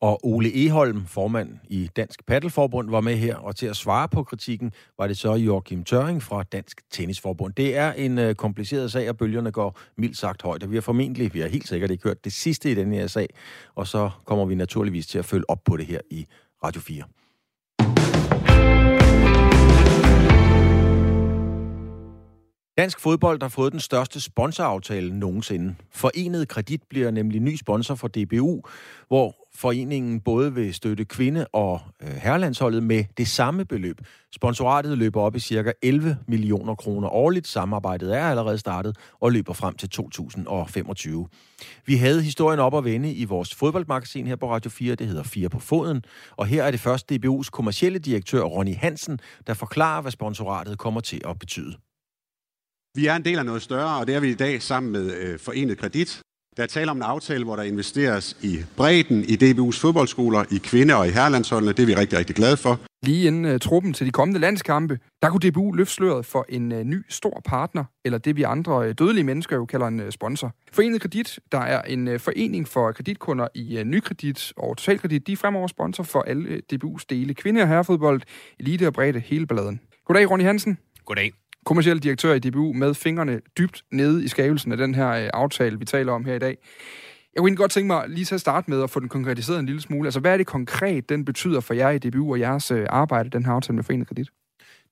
[0.00, 4.22] Og Ole Eholm, formand i Dansk Paddelforbund, var med her, og til at svare på
[4.22, 7.54] kritikken var det så Joachim Tøring fra Dansk Tennisforbund.
[7.54, 10.80] Det er en øh, kompliceret sag, og bølgerne går mildt sagt højt, og vi har
[10.80, 13.28] formentlig, vi har helt sikkert ikke hørt det sidste i den her sag,
[13.74, 16.26] og så kommer vi naturligvis til at følge op på det her i
[16.64, 17.04] Radio 4.
[22.78, 25.74] Dansk fodbold har fået den største sponsoraftale nogensinde.
[25.92, 28.62] Forenet Kredit bliver nemlig ny sponsor for DBU,
[29.08, 34.00] hvor foreningen både vil støtte kvinde- og øh, herrelandsholdet med det samme beløb.
[34.32, 35.72] Sponsoratet løber op i ca.
[35.82, 37.46] 11 millioner kroner årligt.
[37.46, 41.28] Samarbejdet er allerede startet og løber frem til 2025.
[41.86, 44.94] Vi havde historien op at vende i vores fodboldmagasin her på Radio 4.
[44.94, 46.04] Det hedder 4 på foden.
[46.30, 51.00] Og her er det først DBU's kommercielle direktør Ronny Hansen, der forklarer, hvad sponsoratet kommer
[51.00, 51.76] til at betyde.
[52.96, 55.16] Vi er en del af noget større, og det er vi i dag sammen med
[55.16, 56.20] øh, Forenet Kredit.
[56.56, 60.58] Der er tale om en aftale, hvor der investeres i bredden i DBU's fodboldskoler, i
[60.58, 61.72] kvinde- og i herrelandsholdene.
[61.72, 62.80] Det er vi rigtig, rigtig glade for.
[63.02, 66.72] Lige inden uh, truppen til de kommende landskampe, der kunne DBU løfte sløret for en
[66.72, 70.10] uh, ny stor partner, eller det vi andre uh, dødelige mennesker jo kalder en uh,
[70.10, 70.52] sponsor.
[70.72, 75.32] Forenet Kredit, der er en uh, forening for kreditkunder i uh, nykredit og totalkredit, de
[75.32, 77.34] er fremover sponsor for alle uh, DBU's dele.
[77.34, 78.22] Kvinde- og herrefodbold,
[78.60, 79.80] elite og bredde, hele balladen.
[80.06, 80.78] Goddag, Ronny Hansen.
[81.04, 81.32] Goddag
[81.64, 85.78] kommersiel direktør i DBU med fingrene dybt nede i skabelsen af den her øh, aftale,
[85.78, 86.56] vi taler om her i dag.
[87.34, 89.58] Jeg kunne egentlig godt tænke mig lige til at starte med at få den konkretiseret
[89.58, 90.06] en lille smule.
[90.06, 93.30] Altså, hvad er det konkret, den betyder for jer i DBU og jeres øh, arbejde,
[93.30, 94.28] den her aftale med Forenet Kredit?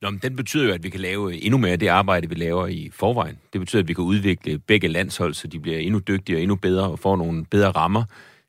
[0.03, 2.29] Nå, men den betyder jo, at vi kan lave øh, endnu mere af det arbejde,
[2.29, 3.39] vi laver i forvejen.
[3.53, 6.57] Det betyder, at vi kan udvikle begge landshold, så de bliver endnu dygtigere og endnu
[6.57, 8.05] bedre og får nogle bedre rammer.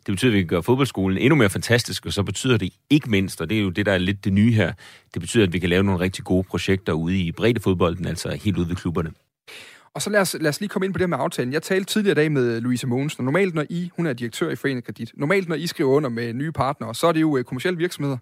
[0.06, 3.10] Det betyder, at vi kan gøre fodboldskolen endnu mere fantastisk, og så betyder det ikke
[3.10, 4.74] mindst, og det er jo det, der er lidt det nye her,
[5.14, 8.58] det betyder, at vi kan lave nogle rigtig gode projekter ude i breddefodbolden, altså helt
[8.58, 9.12] ude ved klubberne.
[9.94, 11.54] Og så lad os, lad os lige komme ind på det med aftalen.
[11.54, 14.50] Jeg talte tidligere i dag med Louise Mogensen, og normalt når I, hun er direktør
[14.50, 17.38] i Forenet Kredit, normalt når I skriver under med nye partnere, så er det jo
[17.38, 18.18] øh, kommersielle virksomheder,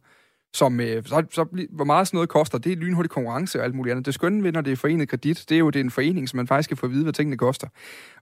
[0.54, 3.76] som øh, så, så, hvor meget sådan noget koster, det er lynhurtig konkurrence og alt
[3.76, 4.06] muligt andet.
[4.06, 6.30] Det skønne ved, når det er forenet kredit, det er jo det er en forening,
[6.30, 7.68] som man faktisk kan få at vide, hvad tingene koster.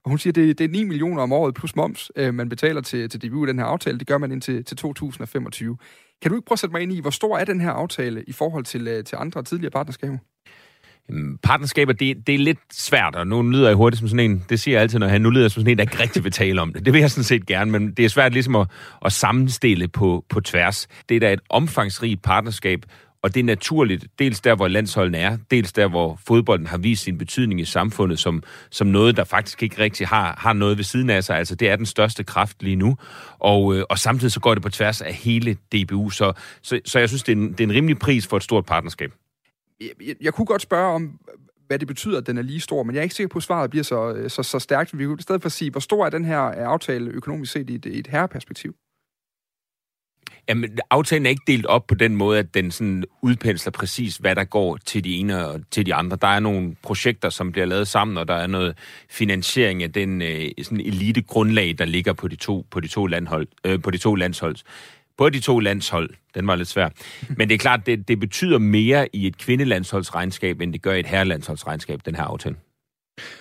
[0.04, 2.80] Og hun siger, det, det er 9 millioner om året plus moms, øh, man betaler
[2.80, 3.98] til, til DBU den her aftale.
[3.98, 5.76] Det gør man indtil til 2025.
[6.22, 8.24] Kan du ikke prøve at sætte mig ind i, hvor stor er den her aftale
[8.24, 10.18] i forhold til, øh, til andre tidligere partnerskaber?
[11.10, 14.44] Øhm, partnerskaber, det, det er lidt svært, og nu lyder jeg hurtigt som sådan en,
[14.48, 16.32] det siger jeg altid, når han nu lyder som sådan en, der ikke rigtig vil
[16.32, 16.84] tale om det.
[16.84, 18.66] Det vil jeg sådan set gerne, men det er svært ligesom at,
[19.04, 20.88] at sammenstille på, på tværs.
[21.08, 22.84] Det er da et omfangsrigt partnerskab,
[23.22, 27.02] og det er naturligt, dels der, hvor landsholdene er, dels der, hvor fodbolden har vist
[27.02, 30.84] sin betydning i samfundet som, som noget, der faktisk ikke rigtig har, har noget ved
[30.84, 31.36] siden af sig.
[31.36, 32.96] Altså, det er den største kraft lige nu.
[33.38, 36.10] Og, øh, og samtidig så går det på tværs af hele DBU.
[36.10, 36.32] Så,
[36.62, 38.66] så, så jeg synes, det er, en, det er en rimelig pris for et stort
[38.66, 39.12] partnerskab
[39.80, 41.18] jeg, jeg kunne godt spørge om,
[41.66, 43.42] hvad det betyder, at den er lige stor, men jeg er ikke sikker på, at
[43.42, 44.98] svaret bliver så, øh, så, så stærkt.
[44.98, 47.74] Vi kunne i stedet for sige, hvor stor er den her aftale økonomisk set i
[47.74, 48.74] et, i et herreperspektiv?
[50.48, 54.36] Jamen, aftalen er ikke delt op på den måde, at den sådan udpensler præcis, hvad
[54.36, 56.18] der går til de ene og til de andre.
[56.20, 58.78] Der er nogle projekter, som bliver lavet sammen, og der er noget
[59.10, 63.06] finansiering af den øh, sådan elite grundlag, der ligger på de to, på de to,
[63.06, 64.56] landhold, øh, på de to landshold
[65.20, 66.10] på de to landshold.
[66.34, 66.88] Den var lidt svær.
[67.36, 71.00] Men det er klart, det, det betyder mere i et kvindelandsholdsregnskab, end det gør i
[71.00, 72.56] et herrelandsholdsregnskab, den her aftale.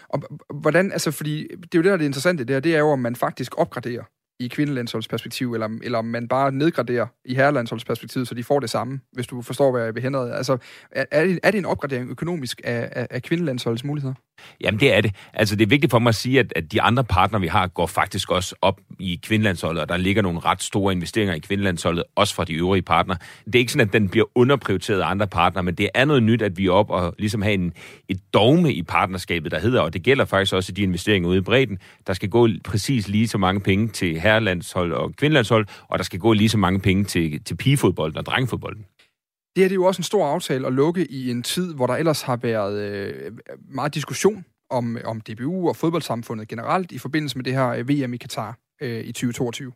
[0.09, 2.79] Og hvordan, altså fordi, det er jo det, der er det interessante der, det er
[2.79, 4.03] jo, om man faktisk opgraderer
[4.39, 8.99] i kvindelandsholdsperspektiv, eller, eller om man bare nedgraderer i herrelandsholdsperspektiv, så de får det samme,
[9.11, 10.33] hvis du forstår, hvad jeg vil henrede.
[10.33, 10.57] Altså,
[10.91, 14.13] er, er, det, er det en opgradering økonomisk af, af, af kvindelandsholdets muligheder?
[14.61, 15.15] Jamen, det er det.
[15.33, 17.67] Altså, det er vigtigt for mig at sige, at, at de andre partnere, vi har,
[17.67, 22.03] går faktisk også op i kvindelandsholdet, og der ligger nogle ret store investeringer i kvindelandsholdet,
[22.15, 23.17] også fra de øvrige partnere.
[23.45, 26.23] Det er ikke sådan, at den bliver underprioriteret af andre partnere, men det er noget
[26.23, 27.73] nyt, at vi er op og ligesom have en,
[28.09, 31.37] et dogme i partnerskabet, der hedder, og det gælder faktisk også i de investeringer ude
[31.37, 35.99] i bredden, der skal gå præcis lige så mange penge til herrelandshold og kvindelandshold, og
[35.99, 38.85] der skal gå lige så mange penge til, til pigefodbolden og drengefodbolden.
[39.55, 41.87] Det her det er jo også en stor aftale at lukke i en tid, hvor
[41.87, 43.31] der ellers har været øh,
[43.69, 48.13] meget diskussion om, om DBU og fodboldsamfundet generelt i forbindelse med det her øh, VM
[48.13, 49.71] i Katar øh, i 2022.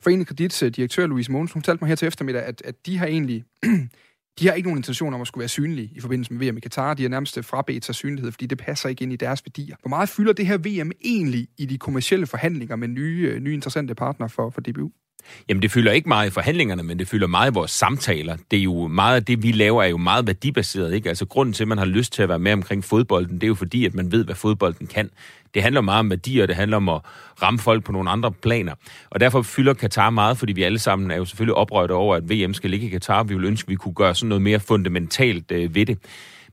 [0.00, 2.98] Foreningen Kredits øh, direktør Louise Mogens, hun talte mig her til eftermiddag, at, at de
[2.98, 3.44] har egentlig
[4.38, 6.60] de har ikke nogen intention om at skulle være synlige i forbindelse med VM i
[6.60, 6.94] Katar.
[6.94, 9.76] De er nærmest frabedt sig synlighed, fordi det passer ikke ind i deres værdier.
[9.80, 13.94] Hvor meget fylder det her VM egentlig i de kommercielle forhandlinger med nye, nye interessante
[13.94, 14.90] partnere for, for DBU?
[15.48, 18.36] Jamen, det fylder ikke meget i forhandlingerne, men det fylder meget i vores samtaler.
[18.50, 21.08] Det er jo meget af det, vi laver, er jo meget værdibaseret, ikke?
[21.08, 23.48] Altså, grunden til, at man har lyst til at være med omkring fodbolden, det er
[23.48, 25.10] jo fordi, at man ved, hvad fodbolden kan.
[25.54, 27.00] Det handler meget om værdier, det handler om at
[27.42, 28.74] ramme folk på nogle andre planer.
[29.10, 32.30] Og derfor fylder Katar meget, fordi vi alle sammen er jo selvfølgelig oprørte over, at
[32.30, 33.22] VM skal ligge i Katar.
[33.22, 35.98] Vi vil ønske, at vi kunne gøre sådan noget mere fundamentalt øh, ved det.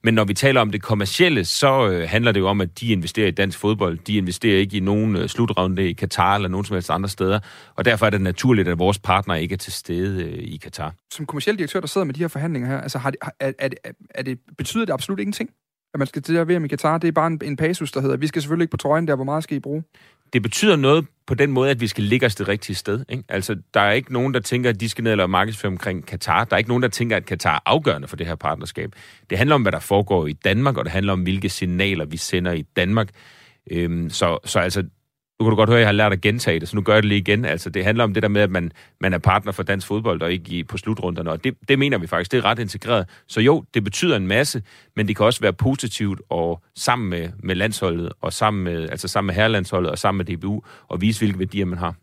[0.05, 2.87] Men når vi taler om det kommercielle, så øh, handler det jo om, at de
[2.87, 3.97] investerer i dansk fodbold.
[3.97, 7.39] De investerer ikke i nogen øh, slutrunde i Katar eller nogen som helst andre steder.
[7.75, 10.93] Og derfor er det naturligt, at vores partner ikke er til stede øh, i Katar.
[11.11, 13.67] Som kommersiel direktør, der sidder med de her forhandlinger her, altså har det, er, er,
[13.67, 13.77] det,
[14.09, 15.49] er det, betyder det absolut ingenting?
[15.93, 18.01] At man skal til at VM i Katar, det er bare en, en pasus, der
[18.01, 19.83] hedder, vi skal selvfølgelig ikke på trøjen der, hvor meget skal I bruge?
[20.35, 23.05] Det betyder noget på den måde, at vi skal ligge os det rigtige sted.
[23.09, 23.23] Ikke?
[23.29, 26.05] Altså, der er ikke nogen, der tænker, at de skal ned og lave markedsføring omkring
[26.05, 26.43] Katar.
[26.43, 28.91] Der er ikke nogen, der tænker, at Katar er afgørende for det her partnerskab.
[29.29, 32.17] Det handler om, hvad der foregår i Danmark, og det handler om, hvilke signaler vi
[32.17, 33.09] sender i Danmark.
[33.71, 34.83] Øhm, så, så altså,
[35.39, 36.93] nu kan du godt høre, at jeg har lært at gentage det, så nu gør
[36.93, 37.45] jeg det lige igen.
[37.45, 38.71] Altså, det handler om det der med, at man,
[39.01, 41.97] man er partner for dansk fodbold og ikke i, på slutrunderne, og det, det mener
[41.97, 43.09] vi faktisk, det er ret integreret.
[43.27, 44.63] Så jo, det betyder en masse,
[44.95, 49.07] men det kan også være positivt og sammen med, med landsholdet, og sammen med, altså
[49.07, 51.95] sammen med herrelandsholdet og sammen med DBU, og vise, hvilke værdier man har.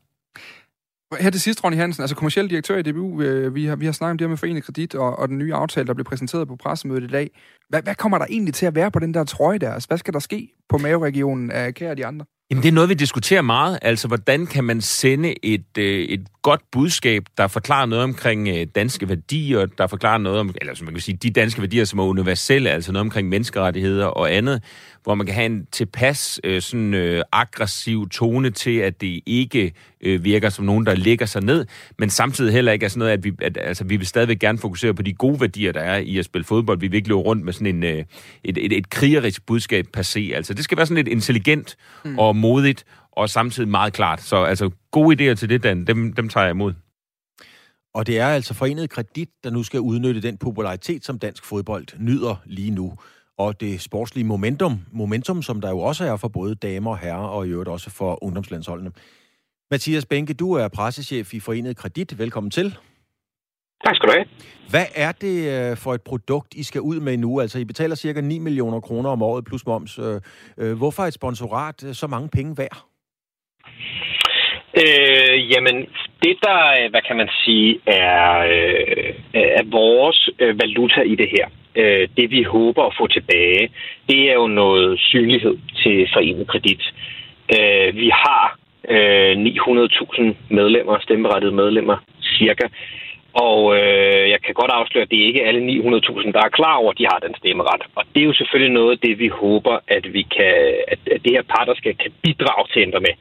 [1.21, 3.92] Her til sidst, Ronny Hansen, altså kommersiel direktør i DBU, øh, vi har, vi har
[3.92, 6.49] snakket om det her med Forenet Kredit og, og den nye aftale, der blev præsenteret
[6.49, 7.31] på pressemødet i dag.
[7.68, 9.73] Hvad, hvad kommer der egentlig til at være på den der trøje der?
[9.73, 12.25] Altså, hvad skal der ske på maveregionen af Kære og de andre?
[12.53, 13.79] Jamen, det er noget, vi diskuterer meget.
[13.83, 18.67] Altså, hvordan kan man sende et, øh, et godt budskab, der forklarer noget omkring øh,
[18.75, 21.99] danske værdier, der forklarer noget om, eller som man kan sige, de danske værdier, som
[21.99, 24.62] er universelle, altså noget omkring menneskerettigheder og andet,
[25.03, 29.73] hvor man kan have en tilpas øh, sådan øh, aggressiv tone til, at det ikke
[30.01, 31.67] øh, virker som nogen, der lægger sig ned,
[31.99, 34.59] men samtidig heller ikke er sådan noget, at vi, at, altså, vi vil stadigvæk gerne
[34.59, 36.81] fokusere på de gode værdier, der er i at spille fodbold.
[36.81, 38.05] Vi vil ikke løbe rundt med sådan en, øh,
[38.45, 40.33] et, et, et krigerisk budskab per se.
[40.35, 42.19] Altså, det skal være sådan lidt intelligent mm.
[42.19, 44.20] og modigt, og samtidig meget klart.
[44.20, 46.72] Så altså, gode idéer til det, Dan, dem, dem tager jeg imod.
[47.94, 51.87] Og det er altså Forenet Kredit, der nu skal udnytte den popularitet, som dansk fodbold
[51.98, 52.94] nyder lige nu.
[53.38, 57.28] Og det sportslige momentum, momentum, som der jo også er for både damer og herrer,
[57.37, 58.92] og i øvrigt også for ungdomslandsholdene.
[59.70, 62.18] Mathias Benke, du er pressechef i Forenet Kredit.
[62.18, 62.76] Velkommen til.
[63.85, 64.27] Tak skal du have.
[64.71, 67.40] Hvad er det øh, for et produkt, I skal ud med nu?
[67.40, 69.99] Altså, I betaler cirka 9 millioner kroner om året plus moms.
[69.99, 70.21] Øh,
[70.59, 72.79] øh, hvorfor er et sponsorat så mange penge værd?
[74.83, 75.77] Øh, jamen,
[76.23, 78.23] det der, hvad kan man sige, er,
[79.59, 80.31] er vores
[80.62, 81.47] valuta i det her,
[82.16, 83.71] det vi håber at få tilbage,
[84.09, 86.83] det er jo noget synlighed til Forenet Kredit.
[87.95, 92.66] Vi har øh, 900.000 medlemmer, stemmerettede medlemmer, cirka.
[93.35, 96.75] Og øh, jeg kan godt afsløre, at det er ikke alle 900.000, der er klar
[96.77, 97.83] over, at de har den stemmeret.
[97.95, 100.55] Og det er jo selvfølgelig noget af det, vi håber, at, vi kan,
[100.88, 103.14] at, at det her partnerskab kan bidrage til at ændre med.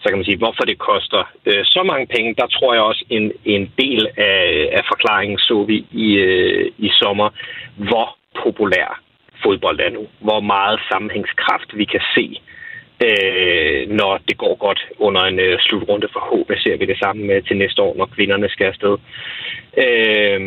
[0.00, 3.04] Så kan man sige, hvorfor det koster øh, så mange penge, der tror jeg også
[3.10, 7.28] en, en del af, af forklaringen så vi i, øh, i sommer,
[7.76, 9.00] hvor populær
[9.42, 10.06] fodbold er nu.
[10.20, 12.40] Hvor meget sammenhængskraft vi kan se
[13.00, 17.26] øh, når det går godt under en øh, slutrunde for HB, ser vi det samme
[17.26, 18.96] med til næste år, når kvinderne skal afsted.
[19.84, 20.40] Øh,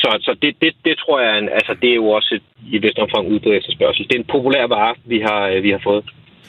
[0.00, 2.40] så så det, det, det tror jeg, altså det er jo også
[2.72, 4.08] i vist omfang udbredt efterspørgsel.
[4.08, 6.04] Det er en populær vare, vi har, øh, vi har fået.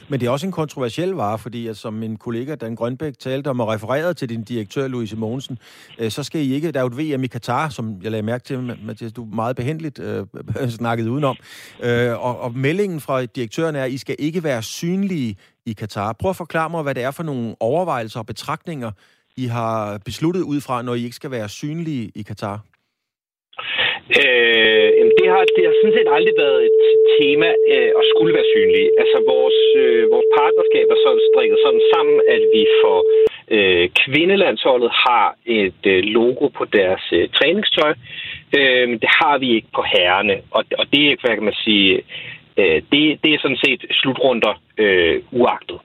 [0.09, 3.47] Men det er også en kontroversiel vare, fordi at, som min kollega Dan Grønbæk talte
[3.47, 5.57] om og refererede til din direktør, Louise Mogensen,
[5.99, 8.23] øh, så skal I ikke, der er jo et VM i Katar, som jeg lagde
[8.23, 10.25] mærke til, Mathias, du meget behendeligt øh,
[10.69, 11.37] snakkede udenom,
[11.83, 16.13] øh, og, og meldingen fra direktøren er, at I skal ikke være synlige i Katar.
[16.13, 18.91] Prøv at forklare mig, hvad det er for nogle overvejelser og betragtninger,
[19.37, 22.59] I har besluttet ud fra, når I ikke skal være synlige i Katar.
[24.21, 26.74] Øh, det, har, det har sådan set aldrig været et
[27.17, 28.89] tema øh, og skulle være synlige.
[29.01, 32.97] Altså vores, øh, vores partnerskab er så strikket sådan sammen, at vi for
[33.55, 37.93] øh, kvindelandsholdet har et øh, logo på deres øh, træningstøj.
[38.57, 41.91] Øh, det har vi ikke på herrene, og, og det er, hvad kan man sige,
[42.57, 45.79] øh, det, det er sådan set slutrunder øh, uagtet.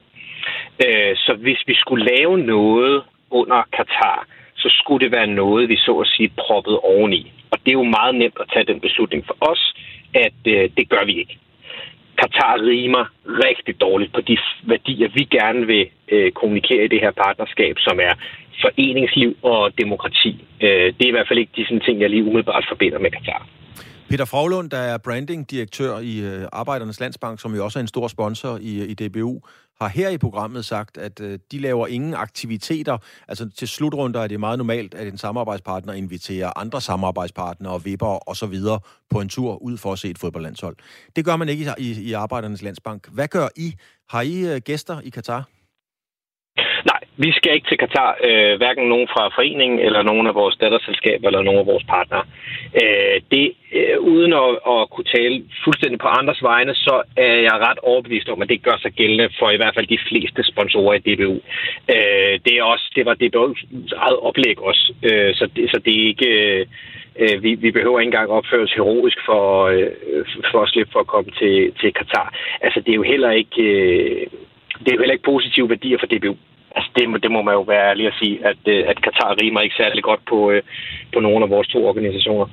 [0.84, 4.26] Øh, så hvis vi skulle lave noget under Katar,
[4.62, 7.32] så skulle det være noget, vi så at sige proppet oveni.
[7.50, 9.62] Og det er jo meget nemt at tage den beslutning for os,
[10.14, 11.38] at øh, det gør vi ikke.
[12.20, 13.04] Katar rimer
[13.46, 17.96] rigtig dårligt på de værdier, vi gerne vil øh, kommunikere i det her partnerskab, som
[18.08, 18.14] er
[18.64, 20.44] foreningsliv og demokrati.
[20.60, 23.10] Øh, det er i hvert fald ikke de sådan ting, jeg lige umiddelbart forbinder med
[23.10, 23.46] Katar.
[24.10, 28.08] Peter Fraglund, der er branding-direktør i øh, Arbejdernes Landsbank, som jo også er en stor
[28.08, 29.40] sponsor i, i DBU,
[29.80, 32.98] har her i programmet sagt, at øh, de laver ingen aktiviteter.
[33.28, 38.36] Altså til slutrunder er det meget normalt, at en samarbejdspartner inviterer andre samarbejdspartnere, vipper og
[38.36, 40.76] så videre på en tur ud for at se et fodboldlandshold.
[41.16, 43.08] Det gør man ikke i, i, i Arbejdernes Landsbank.
[43.08, 43.74] Hvad gør I?
[44.08, 45.59] Har I øh, gæster i Katar?
[47.24, 51.26] Vi skal ikke til Katar, øh, hverken nogen fra foreningen, eller nogen af vores datterselskaber,
[51.28, 52.24] eller nogen af vores partnere.
[52.82, 53.46] Øh, det,
[53.78, 58.28] øh, uden at, at kunne tale fuldstændig på andres vegne, så er jeg ret overbevist
[58.28, 61.36] om, at det gør sig gældende for i hvert fald de fleste sponsorer i DBU.
[61.94, 63.60] Øh, det, er også, det var DBU's
[63.96, 66.30] eget oplæg også, øh, så, det, så det er ikke...
[67.20, 69.86] Øh, vi, vi behøver ikke engang opføre os heroisk for, øh,
[70.50, 72.34] for at slippe for at komme til, til Katar.
[72.60, 73.62] Altså, det er jo heller ikke...
[73.62, 74.26] Øh,
[74.80, 76.36] det er jo heller ikke positive værdier for DBU.
[76.76, 79.60] Altså, det, det må man jo være ærlig at sige, at, øh, at Katar rimer
[79.60, 80.62] ikke særlig godt på, øh,
[81.14, 82.46] på nogle af vores to organisationer.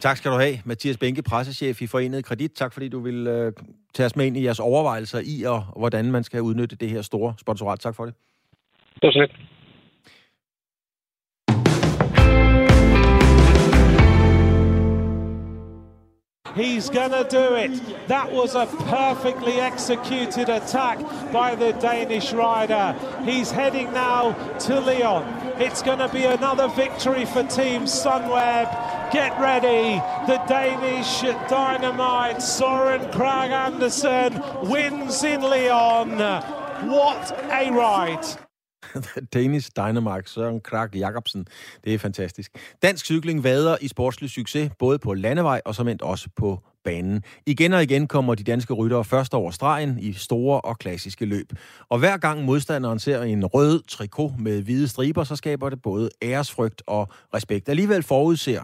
[0.00, 2.52] Tak skal du have, Mathias Benke, pressechef i Forenet Kredit.
[2.52, 3.52] Tak fordi du vil øh,
[3.94, 7.02] tage os med ind i jeres overvejelser i, og hvordan man skal udnytte det her
[7.02, 7.80] store sponsorat.
[7.80, 8.14] Tak for det.
[8.94, 9.32] Det var så lidt.
[16.56, 18.08] He's going to do it.
[18.08, 20.98] That was a perfectly executed attack
[21.30, 22.96] by the Danish rider.
[23.24, 25.24] He's heading now to Lyon.
[25.60, 29.12] It's going to be another victory for Team Sunweb.
[29.12, 30.00] Get ready.
[30.26, 36.18] The Danish dynamite Soren Krag Andersen wins in Lyon.
[36.88, 38.45] What a ride.
[39.34, 41.46] Danish Dynamark, Søren Krak Jacobsen.
[41.84, 42.50] Det er fantastisk.
[42.82, 47.22] Dansk cykling vader i sportslig succes, både på landevej og som også på banen.
[47.46, 51.52] Igen og igen kommer de danske ryttere først over stregen i store og klassiske løb.
[51.88, 56.10] Og hver gang modstanderen ser en rød trikot med hvide striber, så skaber det både
[56.22, 57.68] æresfrygt og respekt.
[57.68, 58.62] Alligevel forudser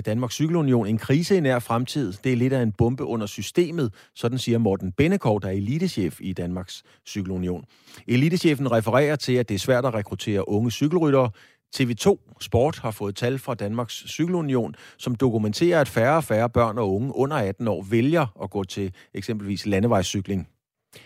[0.00, 2.12] Danmarks Cykelunion en krise i nær fremtid.
[2.24, 6.20] Det er lidt af en bombe under systemet, sådan siger Morten Bennekov, der er elitechef
[6.20, 7.64] i Danmarks Cykelunion.
[8.08, 11.30] Elitechefen refererer til, at det er svært at rekruttere unge cykelryttere.
[11.76, 16.78] TV2 Sport har fået tal fra Danmarks Cykelunion, som dokumenterer, at færre og færre børn
[16.78, 20.48] og unge under 18 år vælger at gå til eksempelvis landevejscykling.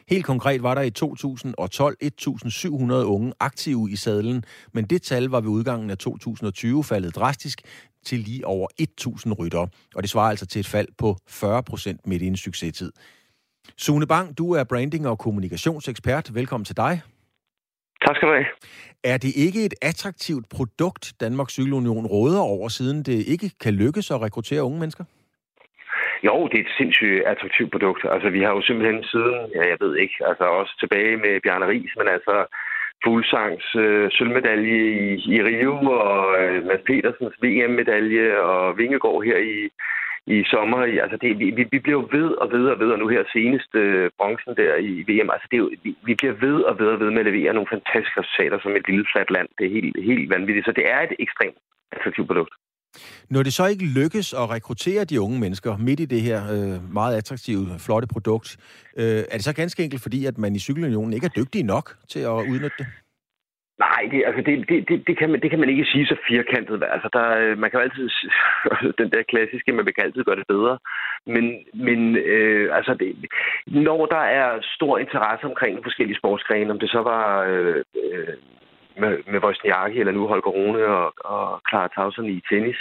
[0.09, 5.41] Helt konkret var der i 2012 1.700 unge aktive i sadlen, men det tal var
[5.41, 7.63] ved udgangen af 2020 faldet drastisk
[8.05, 12.07] til lige over 1.000 rytter, og det svarer altså til et fald på 40 procent
[12.07, 12.93] midt i en succestid.
[13.77, 16.35] Sune Bang, du er branding- og kommunikationsekspert.
[16.35, 17.01] Velkommen til dig.
[18.07, 18.47] Tak skal du have.
[19.05, 24.11] Er det ikke et attraktivt produkt, Danmarks Cykelunion råder over, siden det ikke kan lykkes
[24.11, 25.05] at rekruttere unge mennesker?
[26.25, 28.03] Jo, det er et sindssygt attraktivt produkt.
[28.15, 31.69] Altså, vi har jo simpelthen siden, ja, jeg ved ikke, altså også tilbage med Bjarne
[31.69, 32.47] Ries, men altså
[33.05, 39.69] Fuglsangs øh, sølvmedalje i, i Rio, og øh, Mads Petersens VM-medalje, og Vingegaard her i,
[40.27, 40.79] i sommer.
[41.05, 43.75] Altså det, vi, vi bliver jo ved og ved og ved, og nu her senest
[43.75, 45.31] øh, bronzen der i VM.
[45.35, 47.55] Altså det er jo, vi, vi bliver ved og ved og ved med at levere
[47.55, 49.49] nogle fantastiske resultater som et lille fladt land.
[49.59, 50.67] Det er helt, helt vanvittigt.
[50.67, 51.59] Så det er et ekstremt
[51.93, 52.55] attraktivt produkt.
[53.31, 56.93] Når det så ikke lykkes at rekruttere de unge mennesker midt i det her øh,
[56.93, 58.57] meget attraktive, flotte produkt,
[58.97, 61.97] øh, er det så ganske enkelt fordi, at man i Cykelunionen ikke er dygtig nok
[62.09, 62.87] til at udnytte det?
[63.79, 66.17] Nej, det, altså det, det, det, det, kan man, det kan man ikke sige så
[66.29, 66.83] firkantet.
[66.95, 68.09] Altså der, øh, man kan jo altid,
[69.01, 70.79] den der klassiske, man kan altid gøre det bedre.
[71.27, 71.45] Men,
[71.75, 73.09] men øh, altså det,
[73.67, 78.35] når der er stor interesse omkring forskellige sportsgrene, om det så var øh, øh,
[79.03, 82.81] med, med Wozniacki, eller nu Holger Rune og, og Clara Tausen i tennis,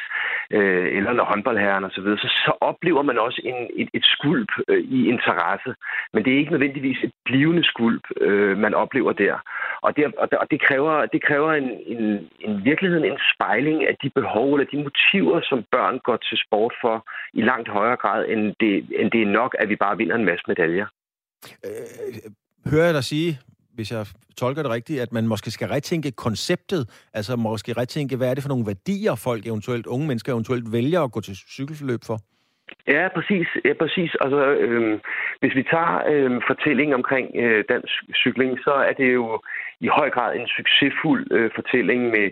[0.52, 4.52] øh, eller når håndboldherren osv., så, så, så oplever man også en, et, et skulp
[4.68, 5.72] øh, i interesse.
[6.14, 9.36] Men det er ikke nødvendigvis et blivende skulp, øh, man oplever der.
[9.82, 13.96] Og det, og, og det kræver, det kræver en, en, en virkelighed, en spejling af
[14.04, 18.26] de behov eller de motiver, som børn går til sport for i langt højere grad,
[18.28, 20.88] end det, end det er nok, at vi bare vinder en masse medaljer.
[21.66, 22.32] Øh,
[22.72, 23.40] hører jeg dig sige,
[23.76, 24.06] hvis jeg
[24.38, 28.44] tolker det rigtigt, at man måske skal retænke konceptet, altså måske retænke, hvad er det
[28.44, 32.22] for nogle værdier, folk eventuelt, unge mennesker eventuelt vælger at gå til cykelforløb for?
[32.88, 33.48] Ja, præcis.
[33.66, 34.12] Ja, præcis.
[34.22, 35.00] Altså, øh,
[35.40, 39.42] hvis vi tager øh, fortællingen omkring øh, dansk cykling, så er det jo
[39.80, 42.28] i høj grad en succesfuld øh, fortælling med,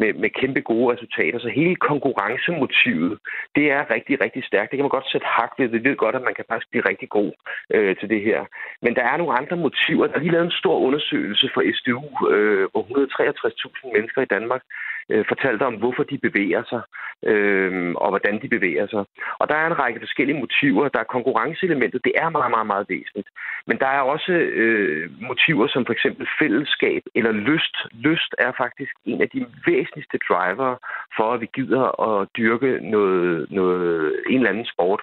[0.00, 1.38] med, med kæmpe gode resultater.
[1.38, 3.18] Så hele konkurrencemotivet,
[3.56, 4.70] det er rigtig, rigtig stærkt.
[4.70, 5.68] Det kan man godt sætte hak ved.
[5.68, 7.32] Vi ved godt, at man kan faktisk blive rigtig god
[7.74, 8.40] øh, til det her.
[8.82, 10.06] Men der er nogle andre motiver.
[10.06, 14.62] Der er lige lavet en stor undersøgelse for SDU, øh, hvor 163.000 mennesker i Danmark
[15.10, 16.82] øh, fortalte om, hvorfor de bevæger sig,
[17.30, 19.04] øh, og hvordan de bevæger sig.
[19.40, 20.88] Og der er en række forskellige motiver.
[20.88, 23.28] Der er konkurrenceelementet, det er meget, meget, meget væsentligt.
[23.66, 27.76] Men der er også øh, motiver som for eksempel fællesskab eller lyst.
[27.92, 30.76] Lyst er faktisk en af de væsentligste driver
[31.16, 35.02] for, at vi gider at dyrke noget, noget, en eller anden sport.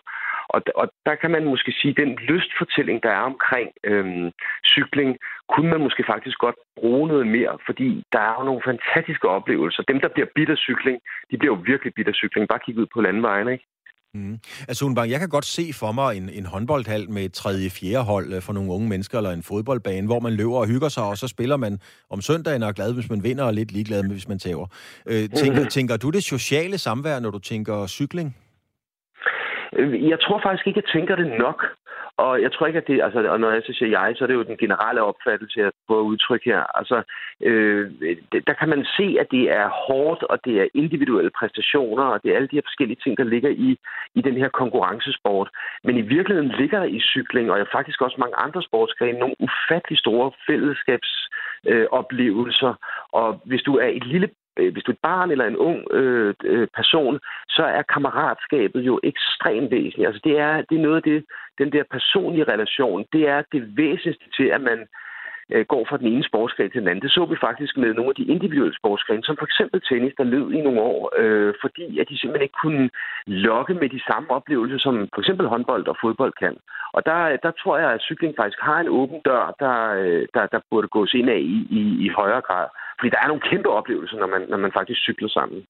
[0.55, 4.31] Og, og der kan man måske sige, at den lystfortælling, der er omkring øhm,
[4.65, 5.17] cykling,
[5.51, 9.83] kunne man måske faktisk godt bruge noget mere, fordi der er jo nogle fantastiske oplevelser.
[9.91, 10.97] Dem, der bliver bitter cykling,
[11.31, 12.47] de bliver jo virkelig bitter cykling.
[12.47, 13.65] Bare kigge ud på landvejen, ikke?
[14.15, 14.37] Mm.
[14.69, 18.05] Altså, Unbang, jeg kan godt se for mig en, en håndboldhal med et tredje, fjerde
[18.13, 21.03] hold øh, for nogle unge mennesker, eller en fodboldbane, hvor man løber og hygger sig,
[21.03, 21.73] og så spiller man
[22.09, 24.67] om søndagen og er glad, hvis man vinder, og lidt ligeglad med, hvis man tager.
[25.11, 25.75] Øh, tænker, mm-hmm.
[25.77, 28.37] tænker du det sociale samvær, når du tænker cykling?
[29.77, 31.59] Øh, jeg tror faktisk ikke, jeg tænker det nok.
[32.17, 34.27] Og jeg tror ikke, at det, altså, og når jeg så siger jeg, så er
[34.27, 36.77] det jo den generelle opfattelse, jeg prøver at udtrykke her.
[36.79, 37.03] Altså,
[37.41, 37.91] øh,
[38.47, 42.31] der kan man se, at det er hårdt, og det er individuelle præstationer, og det
[42.31, 43.77] er alle de her forskellige ting, der ligger i,
[44.15, 45.49] i den her konkurrencesport.
[45.83, 49.99] Men i virkeligheden ligger der i cykling, og faktisk også mange andre sportsgrene, nogle ufattelig
[49.99, 52.69] store fællesskabsoplevelser.
[52.69, 52.75] Øh,
[53.11, 55.91] og hvis du er et lille Øh, hvis du er et barn eller en ung
[55.91, 60.07] øh, øh, person, så er kammeratskabet jo ekstremt væsentligt.
[60.07, 61.25] Altså det er, det er noget af det,
[61.57, 64.87] den der personlige relation, det er det væsentligste til, at man
[65.53, 67.03] Øh, går fra den ene sportsgren til den anden.
[67.03, 70.23] Det så vi faktisk med nogle af de individuelle sportsgrene, som for eksempel tennis, der
[70.23, 72.89] led i nogle år, øh, fordi at de simpelthen ikke kunne
[73.27, 76.55] lokke med de samme oplevelser, som for eksempel håndbold og fodbold kan.
[76.95, 80.45] Og der, der tror jeg, at cykling faktisk har en åben dør, der, øh, der,
[80.53, 82.67] der burde gås ind af i, i, i højere grad.
[82.99, 85.65] Fordi der er nogle kæmpe oplevelser, når man, når man faktisk cykler sammen.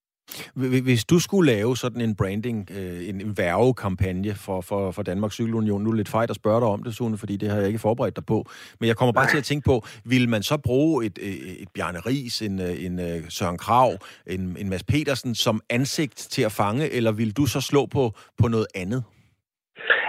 [0.53, 5.81] Hvis du skulle lave sådan en branding, øh, en værvekampagne for, for, for Danmarks Cykelunion,
[5.83, 7.67] nu er det lidt fejt at spørge dig om det, Sune, fordi det har jeg
[7.67, 8.49] ikke forberedt dig på,
[8.79, 9.31] men jeg kommer bare Nej.
[9.31, 11.19] til at tænke på, vil man så bruge et,
[11.61, 13.93] et Bjarne Ries, en, en Søren Krav,
[14.27, 18.13] en, en Mads Petersen som ansigt til at fange, eller vil du så slå på,
[18.37, 19.03] på noget andet?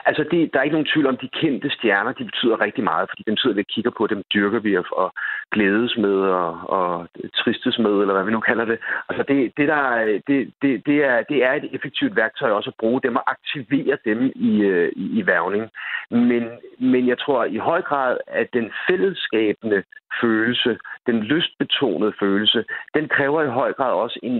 [0.09, 3.09] Altså, det, der er ikke nogen tvivl om, de kendte stjerner, de betyder rigtig meget,
[3.11, 5.12] fordi dem sidder vi og kigger på, dem dyrker vi og, og
[5.54, 7.09] glædes med og, og
[7.40, 8.78] tristes med, eller hvad vi nu kalder det.
[9.09, 9.82] Altså, det, det, der,
[10.28, 13.98] det, det, det, er, det er et effektivt værktøj også at bruge dem og aktivere
[14.04, 15.70] dem i, øh, i, i værvning.
[16.11, 16.44] Men,
[16.78, 19.82] men jeg tror i høj grad, at den fællesskabende
[20.20, 24.36] følelse, den lystbetonede følelse, den kræver i høj grad også en,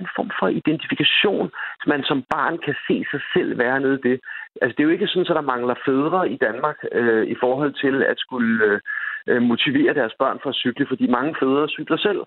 [0.00, 1.50] en form for identifikation,
[1.80, 4.20] så man som barn kan se sig selv være nede i det.
[4.60, 7.72] Altså, det er jo ikke sådan, at der mangler fædre i Danmark øh, i forhold
[7.72, 8.80] til at skulle
[9.26, 12.20] øh, motivere deres børn for at cykle, fordi mange fædre cykler selv.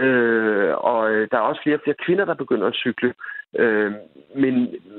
[0.00, 3.14] Øh, og øh, der er også flere og flere kvinder, der begynder at cykle.
[3.58, 3.92] Øh,
[4.36, 4.54] men,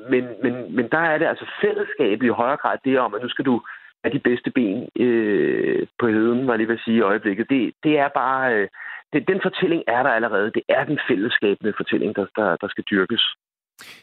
[0.09, 3.29] men, men, men der er det altså fællesskabet i højere grad det om, at nu
[3.29, 3.61] skal du
[4.03, 7.49] have de bedste ben øh, på heden, var lige ved at sige i øjeblikket.
[7.49, 8.55] Det, det er bare...
[8.55, 8.67] Øh,
[9.13, 10.51] det, den fortælling er der allerede.
[10.51, 13.23] Det er den fællesskabende fortælling, der, der, der skal dyrkes.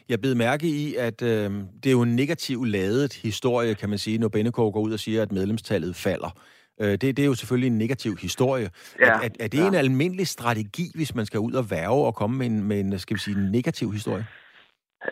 [0.09, 1.51] Jeg bed mærke i, at øh,
[1.83, 4.99] det er jo en negativ ladet historie, kan man sige, når Bennekov går ud og
[4.99, 6.39] siger, at medlemstallet falder.
[6.81, 8.69] Øh, det, det er jo selvfølgelig en negativ historie.
[8.99, 9.67] Ja, er, er, er det ja.
[9.67, 12.99] en almindelig strategi, hvis man skal ud og værve og komme med en, med en
[12.99, 14.25] skal vi sige, en negativ historie?